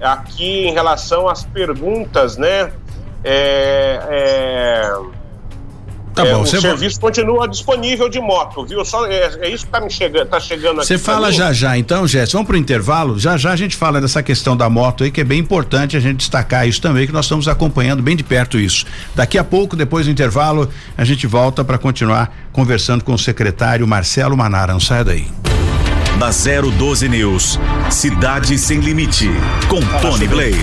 [0.01, 2.71] aqui em relação às perguntas, né?
[3.23, 4.91] É, é,
[6.17, 7.11] Tá é, bom, o serviço vai...
[7.11, 8.83] continua disponível de moto, viu?
[8.83, 10.87] Só, é, é isso que tá, me chegando, tá chegando aqui.
[10.87, 13.19] Você fala já já, então, Jéssica, vamos pro intervalo.
[13.19, 15.99] Já já a gente fala dessa questão da moto aí, que é bem importante a
[15.99, 18.83] gente destacar isso também, que nós estamos acompanhando bem de perto isso.
[19.13, 23.87] Daqui a pouco, depois do intervalo, a gente volta para continuar conversando com o secretário
[23.87, 24.73] Marcelo Manara.
[24.73, 25.27] Não saia daí
[26.17, 27.59] na 012 News.
[27.91, 29.29] Cidade Sem Limite,
[29.69, 30.57] com Tony Blade.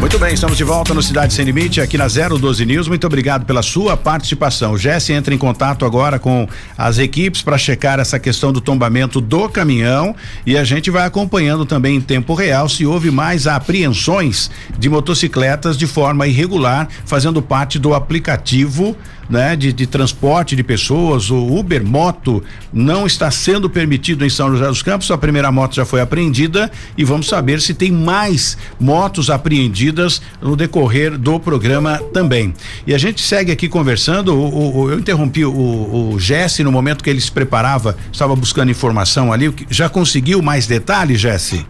[0.00, 2.88] Muito bem, estamos de volta no Cidade Sem Limite, aqui na 012 News.
[2.88, 4.72] Muito obrigado pela sua participação.
[4.72, 9.20] O Jesse entra em contato agora com as equipes para checar essa questão do tombamento
[9.20, 14.50] do caminhão e a gente vai acompanhando também em tempo real se houve mais apreensões
[14.78, 18.96] de motocicletas de forma irregular, fazendo parte do aplicativo
[19.28, 24.50] né, de, de, transporte de pessoas, o Uber Moto não está sendo permitido em São
[24.50, 25.10] José dos Campos.
[25.10, 30.56] A primeira moto já foi apreendida e vamos saber se tem mais motos apreendidas no
[30.56, 32.54] decorrer do programa também.
[32.86, 34.34] E a gente segue aqui conversando.
[34.34, 38.70] O, o, eu interrompi o, o Jesse no momento que ele se preparava, estava buscando
[38.70, 39.54] informação ali.
[39.68, 41.66] Já conseguiu mais detalhes, Jesse?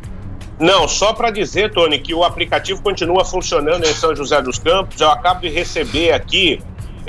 [0.59, 5.01] Não, só para dizer, Tony, que o aplicativo continua funcionando em São José dos Campos.
[5.01, 6.61] Eu acabo de receber aqui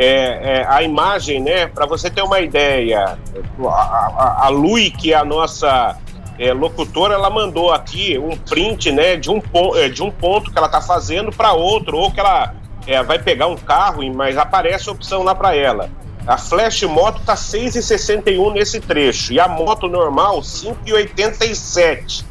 [0.02, 1.68] é, é, a imagem, né?
[1.68, 3.20] Para você ter uma ideia,
[3.62, 5.98] a, a, a Lui, que é a nossa
[6.40, 9.18] é, locutora, ela mandou aqui um print, né?
[9.18, 9.42] De um,
[9.76, 12.56] é, de um ponto que ela está fazendo para outro, ou que ela
[12.88, 15.90] é, vai pegar um carro, mas aparece a opção lá para ela.
[16.26, 22.24] A Flash Moto tá 6,61 nesse trecho e a moto normal 5,87.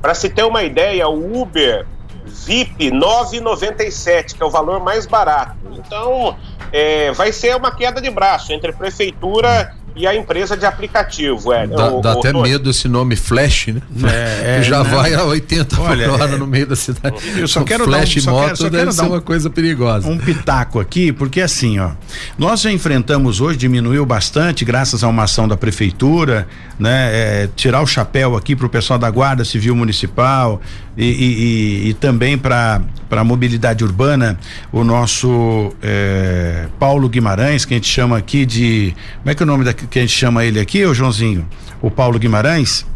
[0.00, 1.86] Para se ter uma ideia, o Uber
[2.24, 5.56] VIP 9,97, que é o valor mais barato.
[5.72, 6.36] Então,
[6.72, 11.52] é, vai ser uma queda de braço entre prefeitura e a empresa de aplicativo.
[11.52, 13.80] É, dá, o, dá o, até o, medo esse nome Flash, né?
[14.04, 14.90] É, é, já né?
[14.90, 17.16] vai a 80 Olha, por hora é, no meio da cidade.
[17.34, 20.06] Eu só quero Flash dar um, só moto quero, só deve ser uma coisa perigosa.
[20.06, 21.92] Um pitaco aqui, porque assim, ó,
[22.36, 26.46] nós já enfrentamos hoje, diminuiu bastante, graças a uma ação da prefeitura,
[26.78, 27.44] né?
[27.44, 30.60] É, tirar o chapéu aqui para o pessoal da Guarda Civil Municipal
[30.96, 32.80] e, e, e, também para
[33.10, 34.38] a mobilidade urbana,
[34.72, 38.94] o nosso é, Paulo Guimarães, que a gente chama aqui de.
[39.18, 41.46] Como é que é o nome da, que a gente chama ele aqui, ô Joãozinho?
[41.82, 42.86] O Paulo Guimarães?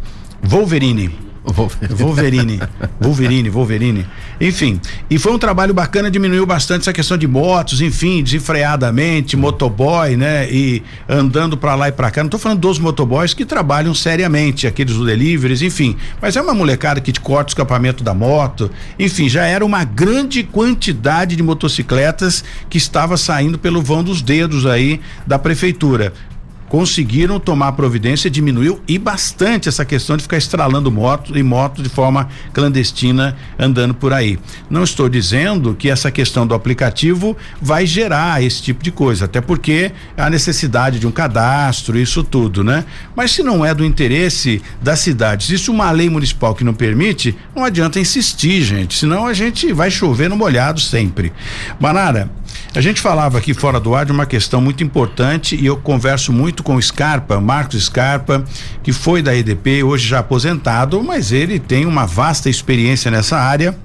[0.43, 1.30] Wolverine.
[1.43, 2.61] Wolverine.
[3.01, 4.07] Wolverine, Wolverine.
[4.41, 10.17] Enfim, e foi um trabalho bacana, diminuiu bastante essa questão de motos, enfim, desenfreadamente, motoboy,
[10.17, 10.51] né?
[10.51, 12.23] E andando para lá e para cá.
[12.23, 15.97] Não tô falando dos motoboys que trabalham seriamente, aqueles do deliveries, enfim.
[16.21, 18.71] Mas é uma molecada que corta o escapamento da moto.
[18.99, 24.67] Enfim, já era uma grande quantidade de motocicletas que estava saindo pelo vão dos dedos
[24.67, 26.13] aí da prefeitura
[26.71, 31.89] conseguiram tomar providência, diminuiu e bastante essa questão de ficar estralando moto e moto de
[31.89, 34.39] forma clandestina andando por aí.
[34.71, 39.41] Não estou dizendo que essa questão do aplicativo vai gerar esse tipo de coisa, até
[39.41, 42.85] porque a necessidade de um cadastro, isso tudo, né?
[43.17, 46.73] Mas se não é do interesse da cidade, se isso uma lei municipal que não
[46.73, 51.33] permite, não adianta insistir, gente, senão a gente vai chover no molhado sempre.
[51.81, 52.31] Banara,
[52.73, 56.33] a gente falava aqui fora do ar de uma questão muito importante e eu converso
[56.33, 58.45] muito com o Scarpa, Marcos Scarpa,
[58.83, 63.77] que foi da EDP, hoje já aposentado, mas ele tem uma vasta experiência nessa área.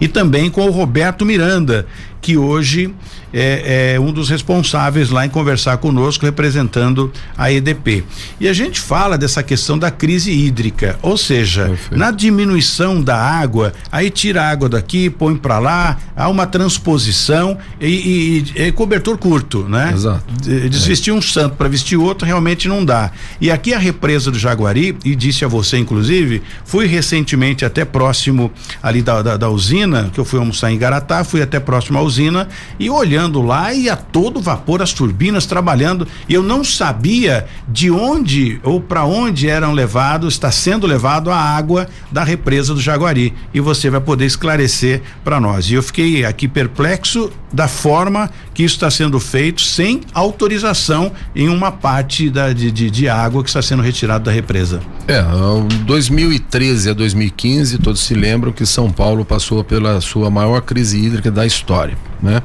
[0.00, 1.86] E também com o Roberto Miranda,
[2.20, 2.94] que hoje
[3.34, 8.04] é, é, um dos responsáveis lá em conversar conosco, representando a EDP.
[8.38, 11.98] E a gente fala dessa questão da crise hídrica, ou seja, Perfeito.
[11.98, 17.58] na diminuição da água, aí tira a água daqui, põe para lá, há uma transposição
[17.80, 19.90] e, e, e cobertor curto, né?
[19.92, 20.22] Exato.
[20.70, 21.16] Desvestir é.
[21.16, 23.10] um santo para vestir outro realmente não dá.
[23.40, 28.52] E aqui a represa do Jaguari, e disse a você inclusive, fui recentemente até próximo
[28.80, 32.02] ali da, da, da usina, que eu fui almoçar em Garatá, fui até próximo à
[32.02, 36.06] usina e olhando lá e a todo vapor as turbinas trabalhando.
[36.28, 41.88] Eu não sabia de onde ou para onde eram levados, está sendo levado a água
[42.10, 43.34] da represa do Jaguari.
[43.52, 45.70] E você vai poder esclarecer para nós.
[45.70, 51.48] E eu fiquei aqui perplexo da forma que isso está sendo feito sem autorização em
[51.48, 54.80] uma parte da, de, de, de água que está sendo retirada da represa.
[55.06, 55.22] É,
[55.84, 61.30] 2013 a 2015, todos se lembram que São Paulo passou pela sua maior crise hídrica
[61.30, 62.42] da história, né?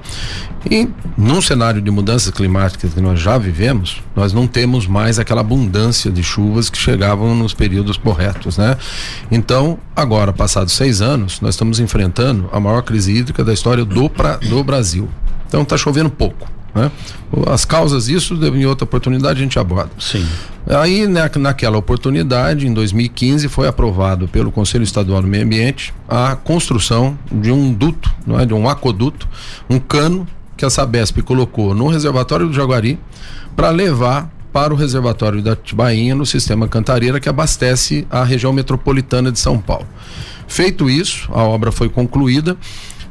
[0.69, 0.87] E
[1.17, 6.11] num cenário de mudanças climáticas que nós já vivemos, nós não temos mais aquela abundância
[6.11, 8.77] de chuvas que chegavam nos períodos corretos, né?
[9.31, 14.09] Então, agora, passados seis anos, nós estamos enfrentando a maior crise hídrica da história do,
[14.09, 15.07] pra, do Brasil.
[15.47, 16.58] Então, está chovendo pouco.
[16.73, 16.91] Né?
[17.47, 19.91] As causas disso, em outra oportunidade, a gente aborda.
[19.99, 20.25] Sim.
[20.67, 26.35] Aí, na, naquela oportunidade, em 2015, foi aprovado pelo Conselho Estadual do Meio Ambiente a
[26.35, 28.45] construção de um duto, não é?
[28.45, 29.27] de um aquoduto,
[29.69, 32.99] um cano que a Sabesp colocou no reservatório do Jaguari
[33.55, 39.31] para levar para o reservatório da Tibainha no sistema Cantareira que abastece a região metropolitana
[39.31, 39.87] de São Paulo.
[40.47, 42.57] Feito isso, a obra foi concluída.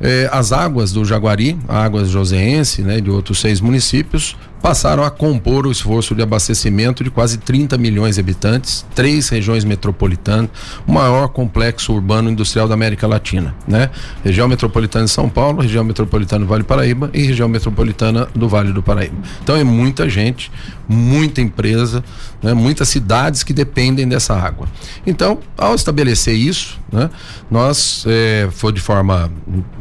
[0.00, 5.66] Eh, as águas do Jaguari, águas joseense, né, de outros seis municípios, passaram a compor
[5.66, 10.51] o esforço de abastecimento de quase 30 milhões de habitantes, três regiões metropolitanas,
[10.87, 13.90] o maior complexo urbano industrial da América Latina, né?
[14.25, 18.49] Região metropolitana de São Paulo, região metropolitana do Vale do Paraíba e região metropolitana do
[18.49, 19.16] Vale do Paraíba.
[19.42, 20.51] Então é muita gente,
[20.88, 22.03] muita empresa,
[22.42, 22.55] né?
[22.55, 24.66] muitas cidades que dependem dessa água.
[25.07, 27.11] Então, ao estabelecer isso, né?
[27.51, 29.31] Nós eh, foi de forma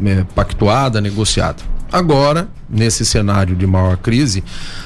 [0.06, 4.44] eh, pactuada, negociada Agora, nesse cenário de maior crise,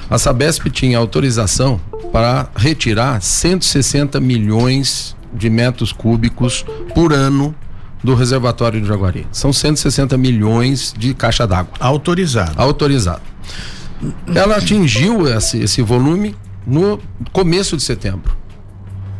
[0.09, 1.79] a Sabesp tinha autorização
[2.11, 7.55] para retirar 160 milhões de metros cúbicos por ano
[8.03, 9.27] do reservatório do Jaguari.
[9.31, 11.73] São 160 milhões de caixa d'água.
[11.79, 12.53] Autorizado.
[12.57, 13.21] Autorizado.
[14.33, 16.35] Ela atingiu esse, esse volume
[16.65, 16.99] no
[17.31, 18.35] começo de setembro.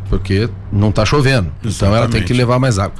[0.08, 1.52] Porque não está chovendo.
[1.64, 1.76] Exatamente.
[1.76, 2.96] Então ela tem que levar mais água.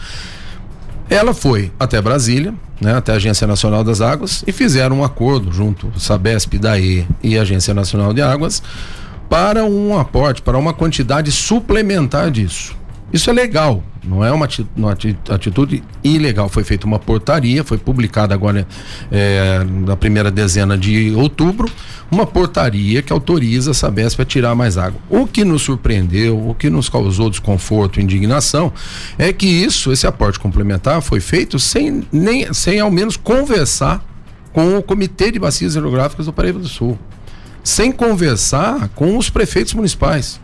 [1.10, 5.52] Ela foi até Brasília, né, até a Agência Nacional das Águas, e fizeram um acordo
[5.52, 8.62] junto, Sabesp, DAE e Agência Nacional de Águas,
[9.28, 12.76] para um aporte, para uma quantidade suplementar disso.
[13.12, 14.46] Isso é legal, não é uma
[15.28, 16.48] atitude ilegal.
[16.48, 18.66] Foi feita uma portaria, foi publicada agora
[19.10, 21.70] é, na primeira dezena de outubro,
[22.10, 24.98] uma portaria que autoriza a Sabesp a tirar mais água.
[25.10, 28.72] O que nos surpreendeu, o que nos causou desconforto e indignação
[29.18, 34.02] é que isso, esse aporte complementar, foi feito sem, nem, sem ao menos conversar
[34.54, 36.98] com o Comitê de Bacias Hidrográficas do Paraíba do Sul,
[37.62, 40.40] sem conversar com os prefeitos municipais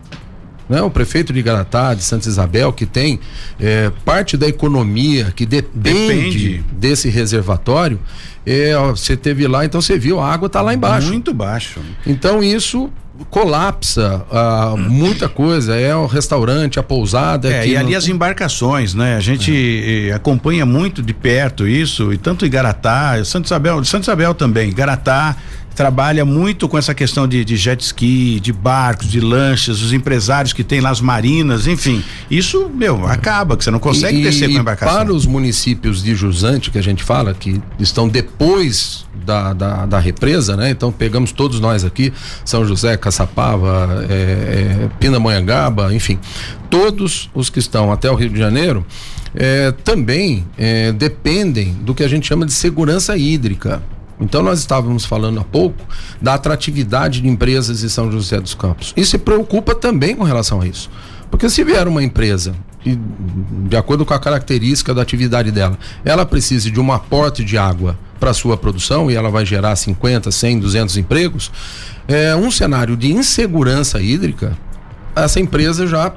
[0.69, 0.81] né?
[0.81, 3.19] O prefeito de Garatá, de Santa Isabel, que tem
[3.59, 6.65] é, parte da economia que depende, depende.
[6.71, 7.99] desse reservatório,
[8.45, 11.09] é, você teve lá, então você viu, a água está lá embaixo.
[11.09, 11.79] Muito baixo.
[12.05, 12.89] Então isso
[13.29, 17.51] colapsa ah, muita coisa, é o restaurante, a pousada.
[17.51, 19.17] É, e ali as embarcações, né?
[19.17, 20.13] A gente é.
[20.13, 25.35] acompanha muito de perto isso, e tanto em Garatá, Santa Isabel, Santa Isabel também, Garatá,
[25.79, 30.51] trabalha muito com essa questão de, de, jet ski, de barcos, de lanchas, os empresários
[30.51, 32.03] que tem lá as marinas, enfim.
[32.29, 34.93] Isso, meu, acaba, que você não consegue e, descer com a embarcação.
[34.93, 39.99] Para os municípios de jusante, que a gente fala, que estão depois da, da, da
[39.99, 40.69] represa, né?
[40.69, 42.11] Então pegamos todos nós aqui,
[42.43, 46.19] São José, Caçapava, é, é, Pindamonhangaba, enfim,
[46.69, 48.85] todos os que estão até o Rio de Janeiro.
[49.33, 53.81] É, também é, dependem do que a gente chama de segurança hídrica.
[54.19, 55.83] Então nós estávamos falando há pouco
[56.21, 58.93] da atratividade de empresas em São José dos Campos.
[58.97, 60.89] E se preocupa também com relação a isso.
[61.31, 62.53] Porque se vier uma empresa
[63.67, 67.97] de acordo com a característica da atividade dela, ela precise de um aporte de água
[68.19, 71.51] para sua produção e ela vai gerar 50, 100, 200 empregos,
[72.07, 74.57] é um cenário de insegurança hídrica,
[75.15, 76.13] essa empresa já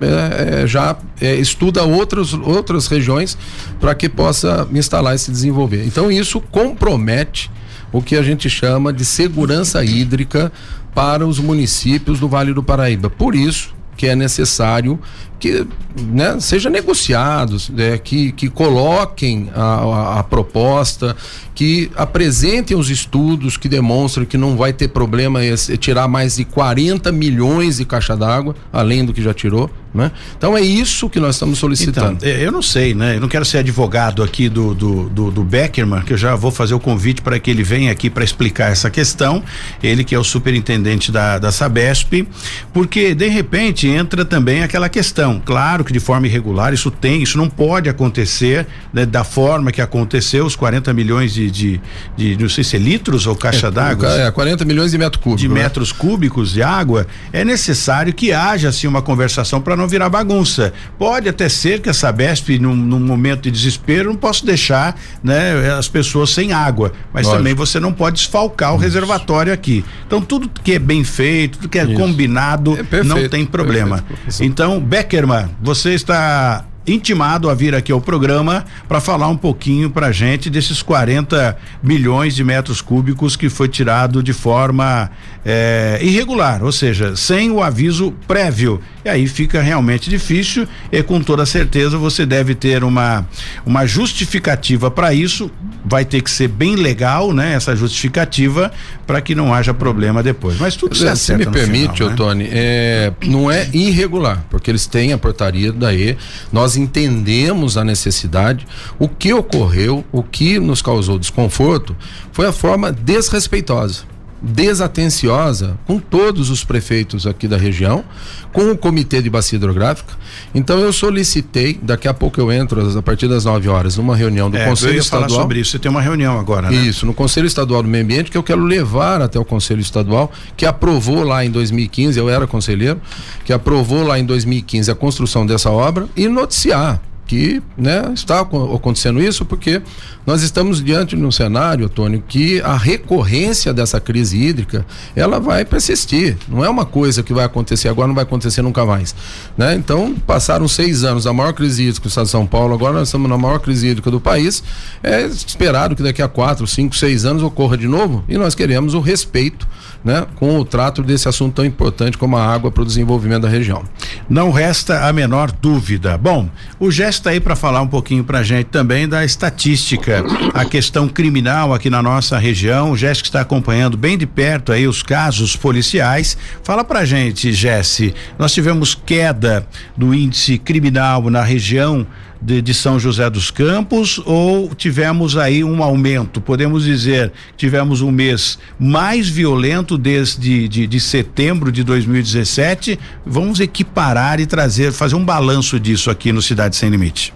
[0.00, 3.36] é, é, já é, estuda outros, outras regiões
[3.80, 5.84] para que possa instalar e se desenvolver.
[5.86, 7.50] Então isso compromete
[7.92, 10.52] o que a gente chama de segurança hídrica
[10.94, 13.08] para os municípios do Vale do Paraíba.
[13.08, 14.98] Por isso, que é necessário
[15.38, 15.66] que
[16.00, 21.16] né, seja negociados, é, que, que coloquem a, a, a, proposta,
[21.54, 26.44] que apresentem os estudos que demonstram que não vai ter problema esse, tirar mais de
[26.44, 29.70] 40 milhões de caixa d'água, além do que já tirou.
[29.96, 30.12] Né?
[30.36, 32.18] Então é isso que nós estamos solicitando.
[32.18, 33.16] Então, eu não sei, né?
[33.16, 36.50] Eu não quero ser advogado aqui do, do, do, do Beckerman, que eu já vou
[36.50, 39.42] fazer o convite para que ele venha aqui para explicar essa questão.
[39.82, 42.28] Ele que é o superintendente da, da Sabesp,
[42.74, 45.25] porque de repente entra também aquela questão.
[45.44, 49.80] Claro que de forma irregular isso tem, isso não pode acontecer né, da forma que
[49.80, 51.80] aconteceu, os 40 milhões de, de,
[52.16, 54.08] de não sei se é litros ou caixa é, d'água.
[54.08, 55.40] É, 40 milhões de metros cúbicos.
[55.40, 55.54] De né?
[55.54, 57.06] metros cúbicos de água.
[57.32, 60.72] É necessário que haja assim uma conversação para não virar bagunça.
[60.98, 65.72] Pode até ser que a Sabesp, num, num momento de desespero, não possa deixar né,
[65.78, 66.92] as pessoas sem água.
[67.12, 67.38] Mas Lógico.
[67.38, 68.84] também você não pode desfalcar o Isso.
[68.84, 69.84] reservatório aqui.
[70.06, 71.94] Então, tudo que é bem feito, tudo que é Isso.
[71.94, 74.02] combinado, é perfeito, não tem problema.
[74.02, 74.80] Perfeito, então,
[75.16, 80.50] Beckerman, você está intimado a vir aqui ao programa para falar um pouquinho para gente
[80.50, 85.10] desses 40 milhões de metros cúbicos que foi tirado de forma
[85.48, 88.80] é, irregular, ou seja, sem o aviso prévio.
[89.04, 93.24] E aí fica realmente difícil e com toda certeza você deve ter uma,
[93.64, 95.48] uma justificativa para isso.
[95.84, 97.52] Vai ter que ser bem legal, né?
[97.52, 98.72] Essa justificativa
[99.06, 100.58] para que não haja problema depois.
[100.58, 101.16] Mas tudo certo.
[101.16, 102.16] Se me permite, final, né?
[102.16, 106.16] Tony, é, não é irregular, porque eles têm a portaria daí.
[106.52, 108.66] Nós entendemos a necessidade.
[108.98, 111.94] O que ocorreu, o que nos causou desconforto,
[112.32, 118.04] foi a forma desrespeitosa desatenciosa com todos os prefeitos aqui da região,
[118.52, 120.14] com o comitê de bacia hidrográfica.
[120.54, 124.50] Então eu solicitei, daqui a pouco eu entro a partir das 9 horas, numa reunião
[124.50, 125.28] do é, Conselho eu ia Estadual.
[125.28, 126.76] Falar sobre isso, você tem uma reunião agora, né?
[126.76, 130.30] Isso, no Conselho Estadual do Meio Ambiente que eu quero levar até o Conselho Estadual,
[130.56, 133.00] que aprovou lá em 2015, eu era conselheiro,
[133.44, 139.20] que aprovou lá em 2015 a construção dessa obra e noticiar que né, está acontecendo
[139.20, 139.82] isso porque
[140.24, 145.64] nós estamos diante de um cenário, Antônio, que a recorrência dessa crise hídrica ela vai
[145.64, 146.36] persistir.
[146.48, 149.14] Não é uma coisa que vai acontecer agora, não vai acontecer nunca mais.
[149.56, 149.74] Né?
[149.74, 153.08] Então, passaram seis anos da maior crise hídrica do estado de São Paulo, agora nós
[153.08, 154.62] estamos na maior crise hídrica do país.
[155.02, 158.94] É esperado que daqui a quatro, cinco, seis anos ocorra de novo e nós queremos
[158.94, 159.66] o respeito
[160.04, 163.48] né, com o trato desse assunto tão importante como a água para o desenvolvimento da
[163.48, 163.82] região.
[164.28, 166.16] Não resta a menor dúvida.
[166.16, 170.24] Bom, o gesto está aí para falar um pouquinho para a gente também da estatística,
[170.54, 172.92] a questão criminal aqui na nossa região.
[172.92, 176.36] O Jéssica está acompanhando bem de perto aí os casos policiais.
[176.62, 179.66] Fala para a gente, Jesse, nós tivemos queda
[179.96, 182.06] do índice criminal na região
[182.40, 186.40] de, de, São José dos Campos ou tivemos aí um aumento?
[186.40, 192.98] Podemos dizer tivemos um mês mais violento desde de, de setembro de 2017.
[193.24, 197.32] Vamos equiparar e trazer, fazer um balanço disso aqui no Cidade Sem Limite.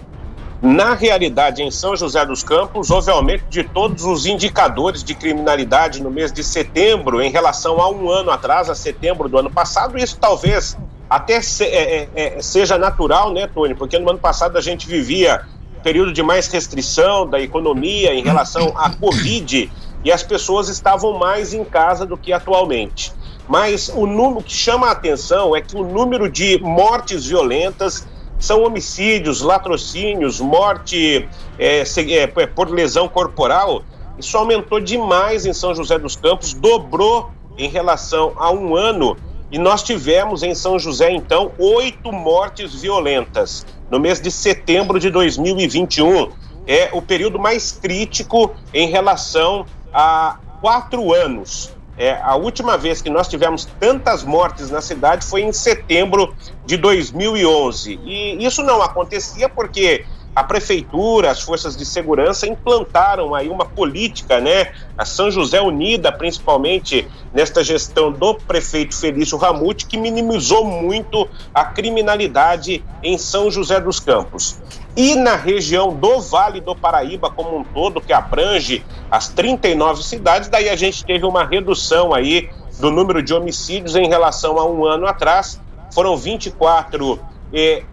[0.63, 6.03] Na realidade, em São José dos Campos, houve aumento de todos os indicadores de criminalidade
[6.03, 9.97] no mês de setembro em relação a um ano atrás, a setembro do ano passado.
[9.97, 10.77] Isso talvez
[11.11, 13.75] até se, é, é, é, seja natural, né, Tony?
[13.75, 15.45] Porque no ano passado a gente vivia
[15.83, 19.73] período de mais restrição da economia em relação à Covid
[20.05, 23.13] e as pessoas estavam mais em casa do que atualmente.
[23.49, 28.07] Mas o número que chama a atenção é que o número de mortes violentas
[28.39, 33.83] são homicídios, latrocínios, morte é, é, por lesão corporal.
[34.17, 39.17] Isso aumentou demais em São José dos Campos, dobrou em relação a um ano
[39.51, 45.11] e nós tivemos em São José, então, oito mortes violentas no mês de setembro de
[45.11, 46.31] 2021.
[46.67, 51.73] É o período mais crítico em relação a quatro anos.
[51.99, 56.35] É, a última vez que nós tivemos tantas mortes na cidade foi em setembro
[56.65, 58.01] de 2011.
[58.05, 64.41] E isso não acontecia porque a prefeitura, as forças de segurança implantaram aí uma política,
[64.41, 64.73] né?
[64.97, 71.65] A São José Unida, principalmente nesta gestão do prefeito Felício Ramute, que minimizou muito a
[71.65, 74.59] criminalidade em São José dos Campos.
[74.97, 80.49] E na região do Vale do Paraíba como um todo, que abrange as 39 cidades,
[80.49, 84.85] daí a gente teve uma redução aí do número de homicídios em relação a um
[84.85, 85.61] ano atrás.
[85.93, 87.19] Foram 24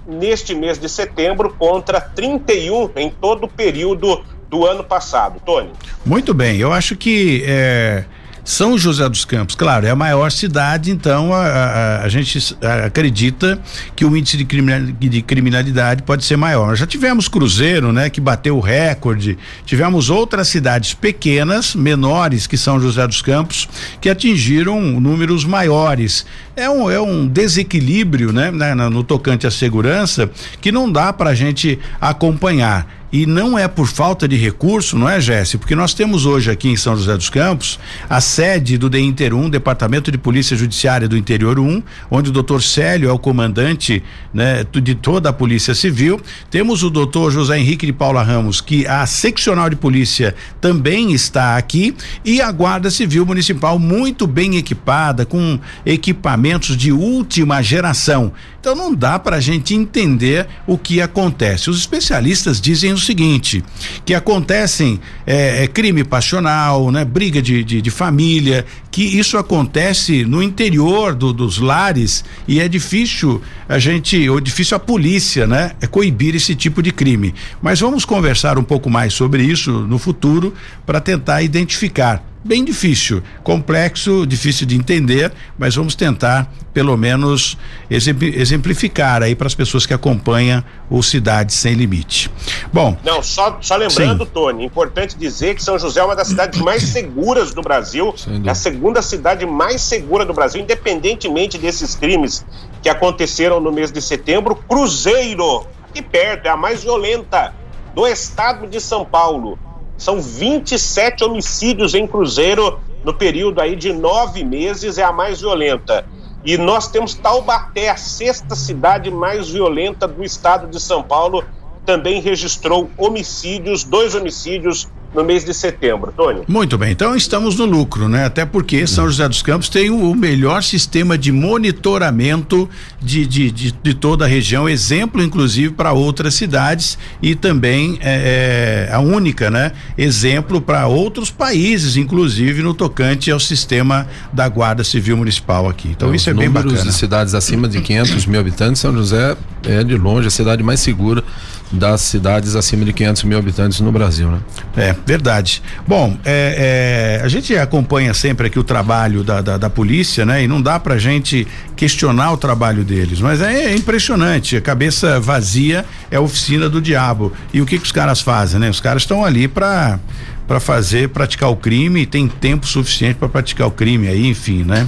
[0.05, 5.41] neste mês de setembro contra 31 em todo o período do ano passado.
[5.45, 5.71] Tony.
[6.05, 8.05] Muito bem, eu acho que eh,
[8.47, 13.61] são José dos Campos, claro, é a maior cidade, então a, a, a gente acredita
[13.93, 16.73] que o índice de criminalidade, de criminalidade, pode ser maior.
[16.77, 22.79] Já tivemos Cruzeiro, né, que bateu o recorde, tivemos outras cidades pequenas, menores que São
[22.79, 23.67] José dos Campos,
[23.99, 26.25] que atingiram números maiores
[26.57, 30.29] é um, é um desequilíbrio, né, né no tocante à segurança
[30.59, 32.96] que não dá para a gente acompanhar.
[33.09, 35.57] E não é por falta de recurso, não é, Jesse?
[35.57, 37.79] Porque nós temos hoje aqui em São José dos Campos
[38.09, 41.81] a sede do DINTER 1, Departamento de Polícia Judiciária do Interior 1,
[42.11, 44.03] onde o doutor Célio é o comandante
[44.33, 46.19] né, de toda a Polícia Civil.
[46.51, 51.55] Temos o doutor José Henrique de Paula Ramos, que a seccional de polícia também está
[51.55, 51.95] aqui,
[52.25, 58.33] e a Guarda Civil Municipal muito bem equipada, com equipamentos de última geração.
[58.59, 61.69] Então não dá para a gente entender o que acontece.
[61.69, 63.63] Os especialistas dizem o seguinte:
[64.05, 70.25] que acontecem é, é crime passional, né, briga de, de, de, família, que isso acontece
[70.25, 75.71] no interior do, dos lares e é difícil a gente, ou difícil a polícia, né,
[75.81, 77.33] é coibir esse tipo de crime.
[77.61, 80.53] Mas vamos conversar um pouco mais sobre isso no futuro
[80.85, 87.57] para tentar identificar bem difícil, complexo, difícil de entender, mas vamos tentar pelo menos
[87.89, 92.31] exemplificar aí para as pessoas que acompanham o Cidade Sem Limite.
[92.71, 92.95] Bom.
[93.03, 94.31] Não, só, só lembrando, sim.
[94.31, 98.49] Tony, importante dizer que São José é uma das cidades mais seguras do Brasil, é
[98.49, 102.45] a segunda cidade mais segura do Brasil, independentemente desses crimes
[102.81, 104.55] que aconteceram no mês de setembro.
[104.55, 107.53] Cruzeiro, aqui perto, é a mais violenta
[107.93, 109.59] do estado de São Paulo.
[109.97, 116.05] São 27 homicídios em Cruzeiro no período aí de nove meses, é a mais violenta.
[116.45, 121.43] E nós temos Taubaté, a sexta cidade mais violenta do estado de São Paulo,
[121.85, 126.41] também registrou homicídios, dois homicídios no mês de setembro, Tony.
[126.47, 128.25] Muito bem, então estamos no lucro, né?
[128.25, 132.69] Até porque São José dos Campos tem o melhor sistema de monitoramento
[133.01, 138.87] de, de, de, de toda a região, exemplo inclusive para outras cidades e também é,
[138.89, 139.71] é a única, né?
[139.97, 145.89] Exemplo para outros países, inclusive no tocante ao sistema da Guarda Civil Municipal aqui.
[145.89, 146.75] Então, isso é bem bacana.
[146.77, 149.35] de cidades acima de 500 mil habitantes, São José
[149.67, 151.23] é de longe a cidade mais segura
[151.71, 154.39] das cidades acima de 500 mil habitantes no Brasil, né?
[154.75, 155.61] É, verdade.
[155.85, 160.43] Bom, é, é, a gente acompanha sempre aqui o trabalho da, da, da, polícia, né?
[160.43, 161.45] E não dá pra gente
[161.75, 166.81] questionar o trabalho deles, mas é, é impressionante, a cabeça vazia é a oficina do
[166.81, 167.33] diabo.
[167.53, 168.69] E o que que os caras fazem, né?
[168.69, 169.99] Os caras estão ali pra
[170.47, 174.63] para fazer, praticar o crime e tem tempo suficiente para praticar o crime aí, enfim,
[174.63, 174.87] né?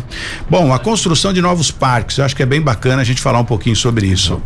[0.50, 3.40] Bom, a construção de novos parques, eu acho que é bem bacana a gente falar
[3.40, 4.42] um pouquinho sobre isso.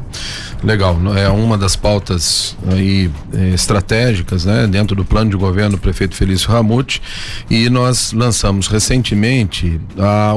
[0.63, 5.77] Legal, é uma das pautas aí eh, estratégicas, né, dentro do plano de governo do
[5.77, 7.01] prefeito Felício Ramute
[7.49, 10.33] e nós lançamos recentemente a,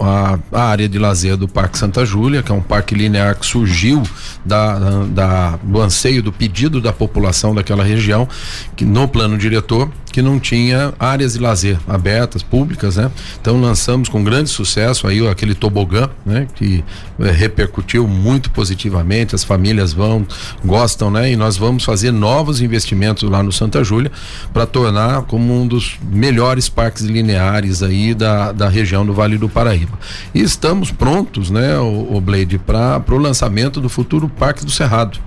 [0.00, 3.46] a, a, área de lazer do Parque Santa Júlia, que é um parque linear que
[3.46, 4.02] surgiu
[4.44, 8.28] da, da, do anseio, do pedido da população daquela região,
[8.74, 13.10] que no plano diretor que não tinha áreas de lazer abertas, públicas, né?
[13.40, 16.46] Então lançamos com grande sucesso aí aquele tobogã, né?
[16.54, 16.84] Que
[17.20, 20.26] é, repercutiu muito positivamente, as famílias vão,
[20.64, 21.32] gostam, né?
[21.32, 24.10] E nós vamos fazer novos investimentos lá no Santa Júlia
[24.52, 29.48] para tornar como um dos melhores parques lineares aí da, da região do Vale do
[29.48, 29.98] Paraíba.
[30.34, 35.18] E estamos prontos, né, o, o Blade, para o lançamento do futuro Parque do Cerrado.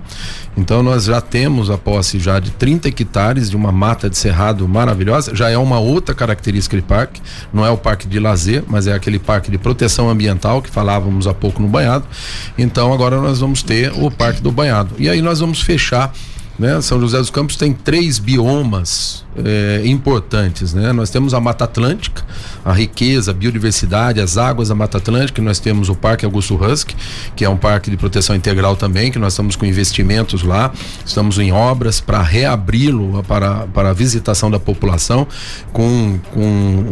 [0.56, 4.68] Então nós já temos a posse já de 30 hectares de uma mata de cerrado
[4.72, 7.20] maravilhosa, já é uma outra característica de parque,
[7.52, 11.26] não é o parque de lazer, mas é aquele parque de proteção ambiental que falávamos
[11.26, 12.04] há pouco no banhado.
[12.56, 14.94] Então agora nós vamos ter o parque do banhado.
[14.98, 16.12] E aí nós vamos fechar
[16.58, 16.80] né?
[16.80, 20.92] São José dos Campos tem três biomas é, importantes, né?
[20.92, 22.22] Nós temos a Mata Atlântica,
[22.64, 26.94] a riqueza, a biodiversidade, as águas da Mata Atlântica, nós temos o Parque Augusto Husky,
[27.34, 30.72] que é um parque de proteção integral também, que nós estamos com investimentos lá,
[31.04, 35.26] estamos em obras para reabri-lo para, para a visitação da população
[35.72, 36.42] com, com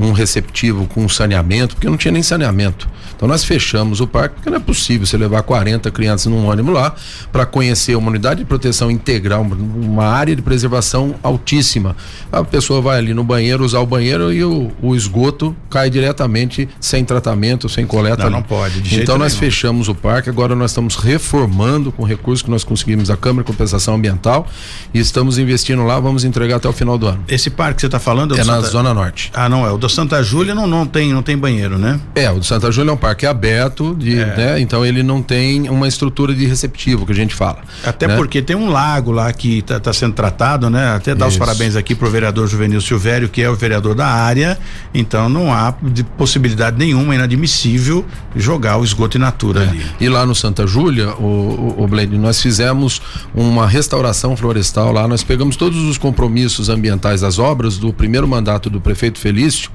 [0.00, 2.88] um receptivo, com saneamento, porque não tinha nem saneamento.
[3.14, 6.72] Então nós fechamos o parque, porque não é possível você levar 40 crianças num ônibus
[6.72, 6.94] lá
[7.30, 11.94] para conhecer uma unidade de proteção integral, uma área de preservação altíssima.
[12.32, 16.68] A pessoa vai ali no banheiro usar o banheiro e o, o esgoto cai diretamente
[16.80, 18.24] sem tratamento, sem coleta.
[18.24, 18.82] Não, não pode.
[18.96, 19.40] então nós nenhum.
[19.40, 23.46] fechamos o parque, agora nós estamos reformando com recursos que nós conseguimos da Câmara de
[23.50, 24.46] Compensação Ambiental
[24.92, 27.24] e estamos investindo lá, vamos entregar até o final do ano.
[27.28, 28.68] Esse parque que você está falando é, é na Santa...
[28.68, 29.30] Zona Norte.
[29.34, 29.70] Ah, não é.
[29.70, 32.00] O do Santa Júlia não, não tem não tem banheiro, né?
[32.14, 34.36] É, o do Santa Júlia é um parque aberto, de, é.
[34.36, 34.60] né?
[34.60, 37.58] Então ele não tem uma estrutura de receptivo que a gente fala.
[37.84, 38.16] Até né?
[38.16, 40.94] porque tem um lago lá que está tá sendo tratado, né?
[40.94, 41.34] Até dar Isso.
[41.34, 44.58] os parabéns aqui pro vereador Juvenil Silvério, que é o vereador da área.
[44.92, 49.68] Então não há há de possibilidade nenhuma, inadmissível, jogar o esgoto in natura é.
[49.68, 49.86] ali.
[50.00, 53.00] E lá no Santa Júlia, o, o, o Blade, nós fizemos
[53.34, 58.70] uma restauração florestal lá, nós pegamos todos os compromissos ambientais das obras do primeiro mandato
[58.70, 59.70] do prefeito Felício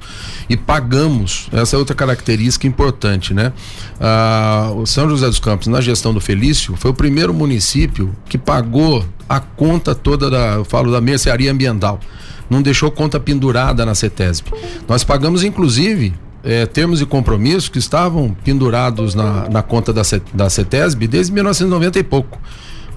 [0.48, 3.52] e pagamos, essa é outra característica importante, né?
[4.00, 8.36] Ah, o São José dos Campos, na gestão do Felício, foi o primeiro município que
[8.36, 12.00] pagou a conta toda da, eu falo da mercearia ambiental
[12.48, 14.50] não deixou conta pendurada na CETESB.
[14.88, 20.48] Nós pagamos, inclusive, é, termos de compromisso que estavam pendurados na, na conta da, da
[20.48, 22.38] CETESB desde 1990 e pouco.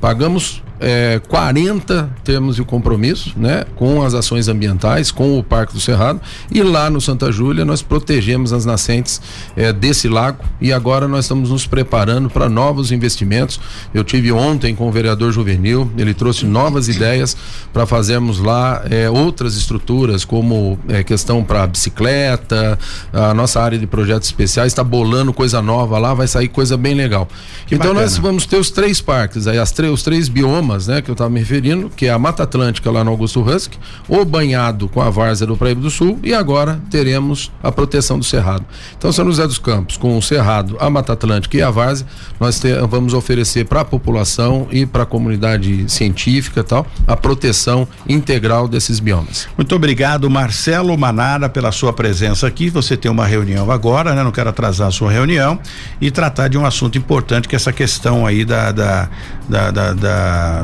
[0.01, 5.79] Pagamos é, 40 termos de compromisso, né, com as ações ambientais, com o Parque do
[5.79, 6.21] Cerrado
[6.51, 9.21] e lá no Santa Júlia nós protegemos as nascentes
[9.55, 13.59] é, desse lago e agora nós estamos nos preparando para novos investimentos.
[13.93, 17.35] Eu tive ontem com o vereador Juvenil, ele trouxe novas ideias
[17.73, 22.79] para fazermos lá é, outras estruturas, como é, questão para bicicleta,
[23.11, 26.93] a nossa área de projetos especiais está bolando coisa nova lá, vai sair coisa bem
[26.93, 27.27] legal.
[27.67, 28.01] Que então bacana.
[28.01, 31.29] nós vamos ter os três parques, aí as os três biomas né, que eu estava
[31.29, 33.77] me referindo, que é a Mata Atlântica lá no Augusto Husky,
[34.07, 38.25] o banhado com a várzea do Praia do Sul e agora teremos a proteção do
[38.25, 38.65] Cerrado.
[38.97, 42.07] Então, São José dos Campos, com o Cerrado, a Mata Atlântica e a várzea,
[42.39, 47.87] nós te, vamos oferecer para a população e para a comunidade científica tal, a proteção
[48.07, 49.47] integral desses biomas.
[49.57, 52.69] Muito obrigado, Marcelo Manara, pela sua presença aqui.
[52.69, 54.23] Você tem uma reunião agora, né?
[54.23, 55.59] Não quero atrasar a sua reunião
[55.99, 59.09] e tratar de um assunto importante que é essa questão aí da, da,
[59.49, 60.63] da, da, da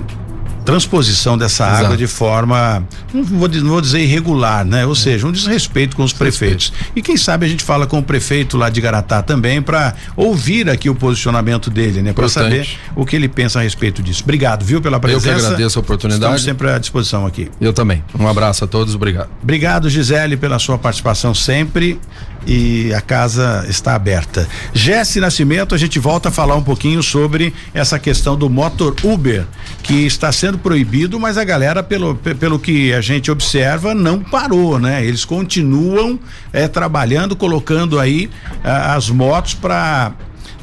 [0.65, 1.85] transposição dessa Exato.
[1.85, 4.85] água de forma, não vou, não vou, dizer irregular, né?
[4.85, 4.95] Ou é.
[4.95, 6.73] seja, um desrespeito com os prefeitos.
[6.95, 10.69] E quem sabe a gente fala com o prefeito lá de Garatá também para ouvir
[10.69, 12.13] aqui o posicionamento dele, né?
[12.13, 14.23] Para saber o que ele pensa a respeito disso.
[14.23, 15.29] Obrigado, viu, pela presença.
[15.29, 16.23] Eu que agradeço a oportunidade.
[16.23, 17.49] Estamos sempre à disposição aqui.
[17.61, 18.03] Eu também.
[18.17, 19.29] Um abraço a todos, obrigado.
[19.41, 21.99] Obrigado, Gisele, pela sua participação sempre
[22.47, 24.47] e a casa está aberta.
[24.73, 29.45] Jesse Nascimento, a gente volta a falar um pouquinho sobre essa questão do motor Uber,
[29.81, 34.79] que está sendo proibido, mas a galera, pelo, pelo que a gente observa, não parou,
[34.79, 35.05] né?
[35.05, 36.19] Eles continuam
[36.51, 38.29] é, trabalhando, colocando aí
[38.63, 40.13] as motos para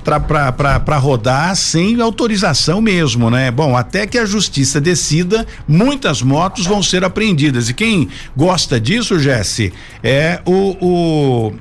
[0.03, 3.53] para rodar sem autorização mesmo, né?
[3.53, 7.69] Bom, até que a justiça decida, muitas motos vão ser apreendidas.
[7.69, 9.73] E quem gosta disso, Jesse,
[10.03, 11.53] é o, o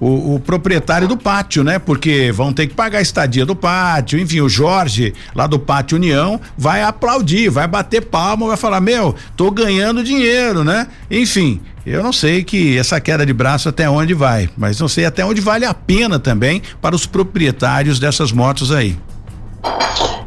[0.00, 1.78] o, o, proprietário do pátio, né?
[1.78, 5.96] Porque vão ter que pagar a estadia do pátio, enfim, o Jorge, lá do Pátio
[5.96, 10.86] União, vai aplaudir, vai bater palma, vai falar: Meu, tô ganhando dinheiro, né?
[11.10, 15.04] Enfim, eu não sei que essa queda de braço até onde vai, mas não sei
[15.04, 18.98] até onde vale a pena também para os proprietários dessas motos aí.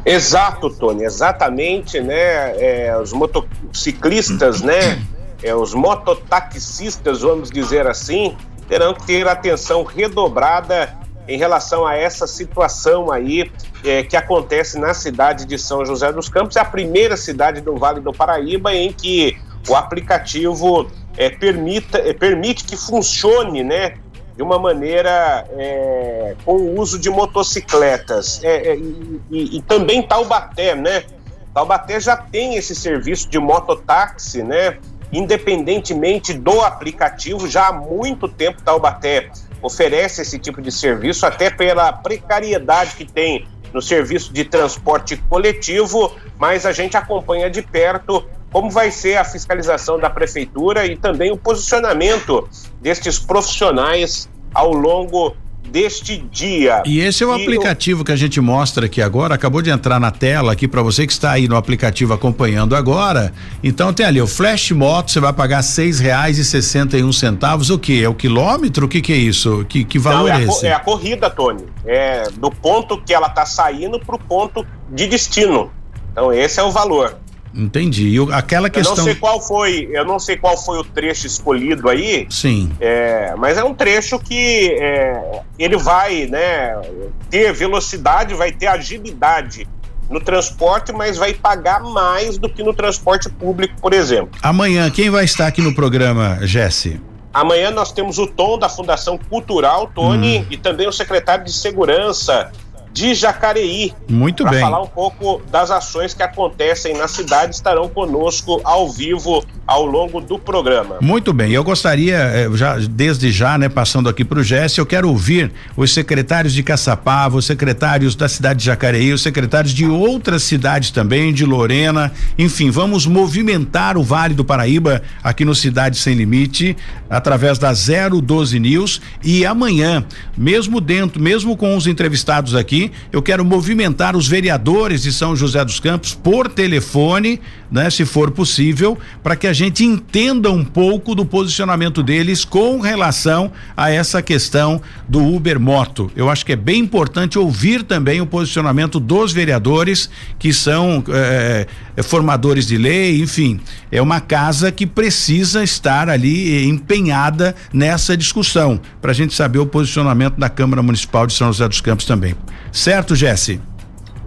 [0.04, 2.16] Exato, Tony, exatamente, né?
[2.58, 5.02] É, os motociclistas, né?
[5.42, 8.36] É, os mototaxistas, vamos dizer assim,
[8.70, 10.96] terão que ter atenção redobrada
[11.26, 13.50] em relação a essa situação aí
[13.84, 17.76] é, que acontece na cidade de São José dos Campos, é a primeira cidade do
[17.76, 19.36] Vale do Paraíba em que
[19.68, 23.94] o aplicativo é, permita, é, permite que funcione, né,
[24.36, 28.42] de uma maneira é, com o uso de motocicletas.
[28.44, 31.04] É, é, e, e, e, também Taubaté, né?
[31.52, 34.78] Taubaté já tem esse serviço de mototáxi, né?
[35.12, 39.30] Independentemente do aplicativo, já há muito tempo Taubaté
[39.62, 46.12] oferece esse tipo de serviço, até pela precariedade que tem no serviço de transporte coletivo,
[46.38, 51.30] mas a gente acompanha de perto como vai ser a fiscalização da prefeitura e também
[51.30, 52.48] o posicionamento
[52.80, 55.36] destes profissionais ao longo
[55.70, 56.82] deste dia.
[56.84, 60.00] E esse é o e aplicativo que a gente mostra aqui agora, acabou de entrar
[60.00, 63.32] na tela aqui para você que está aí no aplicativo acompanhando agora.
[63.62, 67.12] Então tem ali o Flash Moto, você vai pagar seis reais e sessenta e um
[67.12, 68.02] centavos, o que?
[68.02, 68.86] É o quilômetro?
[68.86, 69.64] O que que é isso?
[69.68, 70.66] Que, que valor Não, é, é esse?
[70.66, 71.64] é a corrida, Tony.
[71.84, 75.70] É do ponto que ela está saindo para o ponto de destino.
[76.12, 77.16] Então esse é o valor.
[77.54, 78.08] Entendi.
[78.08, 78.94] E aquela questão.
[78.94, 82.26] Eu não sei qual foi, eu não sei qual foi o trecho escolhido aí.
[82.30, 82.70] Sim.
[82.80, 86.80] É, mas é um trecho que é, ele vai, né,
[87.28, 89.66] ter velocidade, vai ter agilidade
[90.08, 94.30] no transporte, mas vai pagar mais do que no transporte público, por exemplo.
[94.42, 97.00] Amanhã, quem vai estar aqui no programa, Jesse?
[97.32, 100.46] Amanhã nós temos o Tom da Fundação Cultural, Tony, hum.
[100.50, 102.50] e também o secretário de Segurança
[102.92, 103.92] de Jacareí.
[104.08, 104.52] Muito bem.
[104.52, 109.86] Para falar um pouco das ações que acontecem na cidade, estarão conosco ao vivo ao
[109.86, 110.96] longo do programa.
[111.00, 114.86] Muito bem, eu gostaria, eh, já desde já, né, passando aqui para o Jesse, eu
[114.86, 119.86] quero ouvir os secretários de Caçapava, os secretários da cidade de Jacareí, os secretários de
[119.86, 125.98] outras cidades também, de Lorena, enfim, vamos movimentar o Vale do Paraíba aqui no Cidade
[125.98, 126.76] Sem Limite,
[127.08, 130.04] através da 012 News e amanhã,
[130.36, 132.79] mesmo dentro, mesmo com os entrevistados aqui,
[133.12, 137.40] eu quero movimentar os vereadores de São José dos Campos por telefone,
[137.70, 142.80] né, se for possível, para que a gente entenda um pouco do posicionamento deles com
[142.80, 146.10] relação a essa questão do Uber Moto.
[146.16, 151.66] Eu acho que é bem importante ouvir também o posicionamento dos vereadores que são eh,
[151.96, 153.60] eh, formadores de lei, enfim,
[153.90, 159.66] é uma casa que precisa estar ali empenhada nessa discussão para a gente saber o
[159.66, 162.34] posicionamento da Câmara Municipal de São José dos Campos também.
[162.72, 163.60] Certo, Jesse?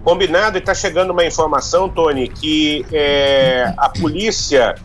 [0.04, 4.76] Combinado, e está chegando uma informação, Tony, que é, a polícia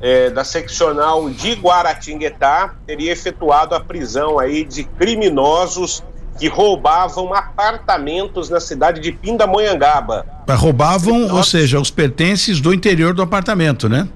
[0.00, 6.04] é, da seccional de Guaratinguetá teria efetuado a prisão aí de criminosos
[6.38, 10.24] que roubavam apartamentos na cidade de Pindamonhangaba.
[10.48, 14.08] Roubavam, ou seja, os pertences do interior do apartamento, né?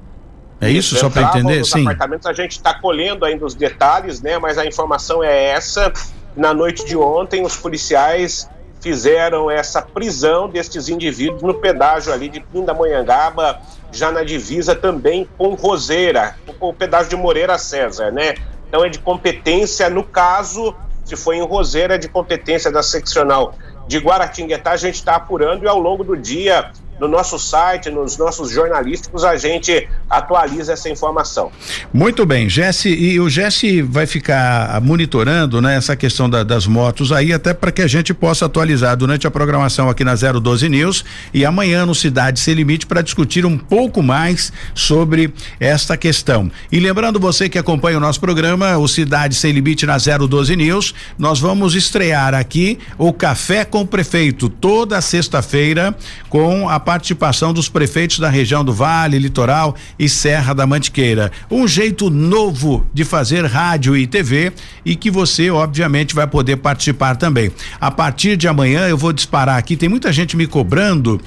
[0.60, 1.64] É isso, só para entender?
[1.64, 1.82] Sim.
[1.82, 4.38] Apartamentos, a gente está colhendo ainda os detalhes, né?
[4.38, 5.92] Mas a informação é essa.
[6.36, 8.48] Na noite de ontem, os policiais
[8.82, 13.60] fizeram essa prisão destes indivíduos no pedágio ali de Pindamonhangaba,
[13.92, 18.34] já na divisa também com Roseira, o pedágio de Moreira César, né?
[18.68, 20.74] Então é de competência, no caso,
[21.04, 23.54] se foi em Roseira, é de competência da seccional
[23.86, 26.72] de Guaratinguetá, a gente está apurando e ao longo do dia
[27.02, 31.50] no nosso site, nos nossos jornalísticos, a gente atualiza essa informação.
[31.92, 37.10] Muito bem, Jesse, e o Jesse vai ficar monitorando, né, essa questão da, das motos
[37.10, 41.04] aí, até para que a gente possa atualizar durante a programação aqui na 012 News
[41.34, 46.52] e amanhã no Cidade Sem Limite para discutir um pouco mais sobre esta questão.
[46.70, 50.94] E lembrando você que acompanha o nosso programa, o Cidade Sem Limite na 012 News,
[51.18, 55.92] nós vamos estrear aqui o Café com o Prefeito toda sexta-feira
[56.28, 61.32] com a participação dos prefeitos da região do Vale, Litoral e Serra da Mantiqueira.
[61.50, 64.52] Um jeito novo de fazer rádio e TV
[64.84, 67.50] e que você, obviamente, vai poder participar também.
[67.80, 71.18] A partir de amanhã eu vou disparar aqui, tem muita gente me cobrando,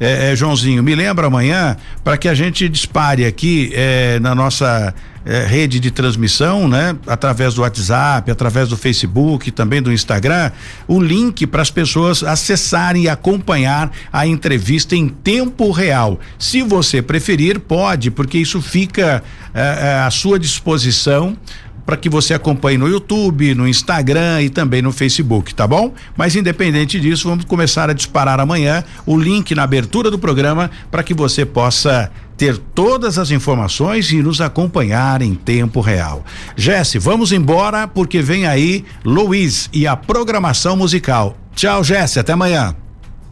[0.00, 4.94] é, é, Joãozinho, me lembra amanhã para que a gente dispare aqui é, na nossa
[5.24, 6.96] é, rede de transmissão, né?
[7.06, 10.50] Através do WhatsApp, através do Facebook, também do Instagram,
[10.88, 16.18] o link para as pessoas acessarem e acompanhar a entrevista em tempo real.
[16.38, 19.22] Se você preferir, pode, porque isso fica
[19.54, 21.36] é, é, à sua disposição
[21.84, 25.92] para que você acompanhe no YouTube, no Instagram e também no Facebook, tá bom?
[26.16, 31.02] Mas independente disso, vamos começar a disparar amanhã o link na abertura do programa para
[31.02, 32.08] que você possa
[32.40, 36.24] ter todas as informações e nos acompanhar em tempo real.
[36.56, 41.36] Jesse, vamos embora porque vem aí Luiz e a programação musical.
[41.54, 42.74] Tchau, Jesse, até amanhã.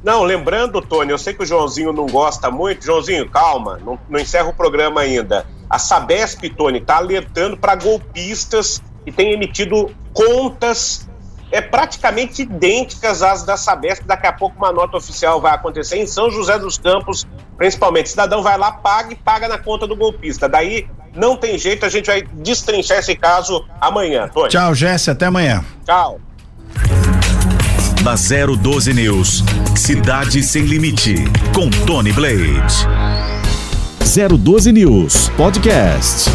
[0.05, 2.85] Não, lembrando, Tony, eu sei que o Joãozinho não gosta muito.
[2.85, 5.47] Joãozinho, calma, não, não encerra o programa ainda.
[5.71, 11.08] A Sabesp, Tony, está alertando para golpistas que têm emitido contas
[11.51, 14.05] é praticamente idênticas às da Sabesp.
[14.07, 17.27] Daqui a pouco uma nota oficial vai acontecer em São José dos Campos,
[17.57, 18.07] principalmente.
[18.07, 20.49] O cidadão vai lá, paga e paga na conta do golpista.
[20.49, 24.29] Daí não tem jeito, a gente vai destrinchar esse caso amanhã.
[24.29, 24.49] Tony.
[24.49, 25.65] Tchau, Jéssica, até amanhã.
[25.85, 26.21] Tchau.
[28.03, 29.43] Na 012 News,
[29.77, 31.17] Cidade Sem Limite,
[31.53, 32.87] com Tony Blade.
[33.99, 36.31] 012 News Podcast.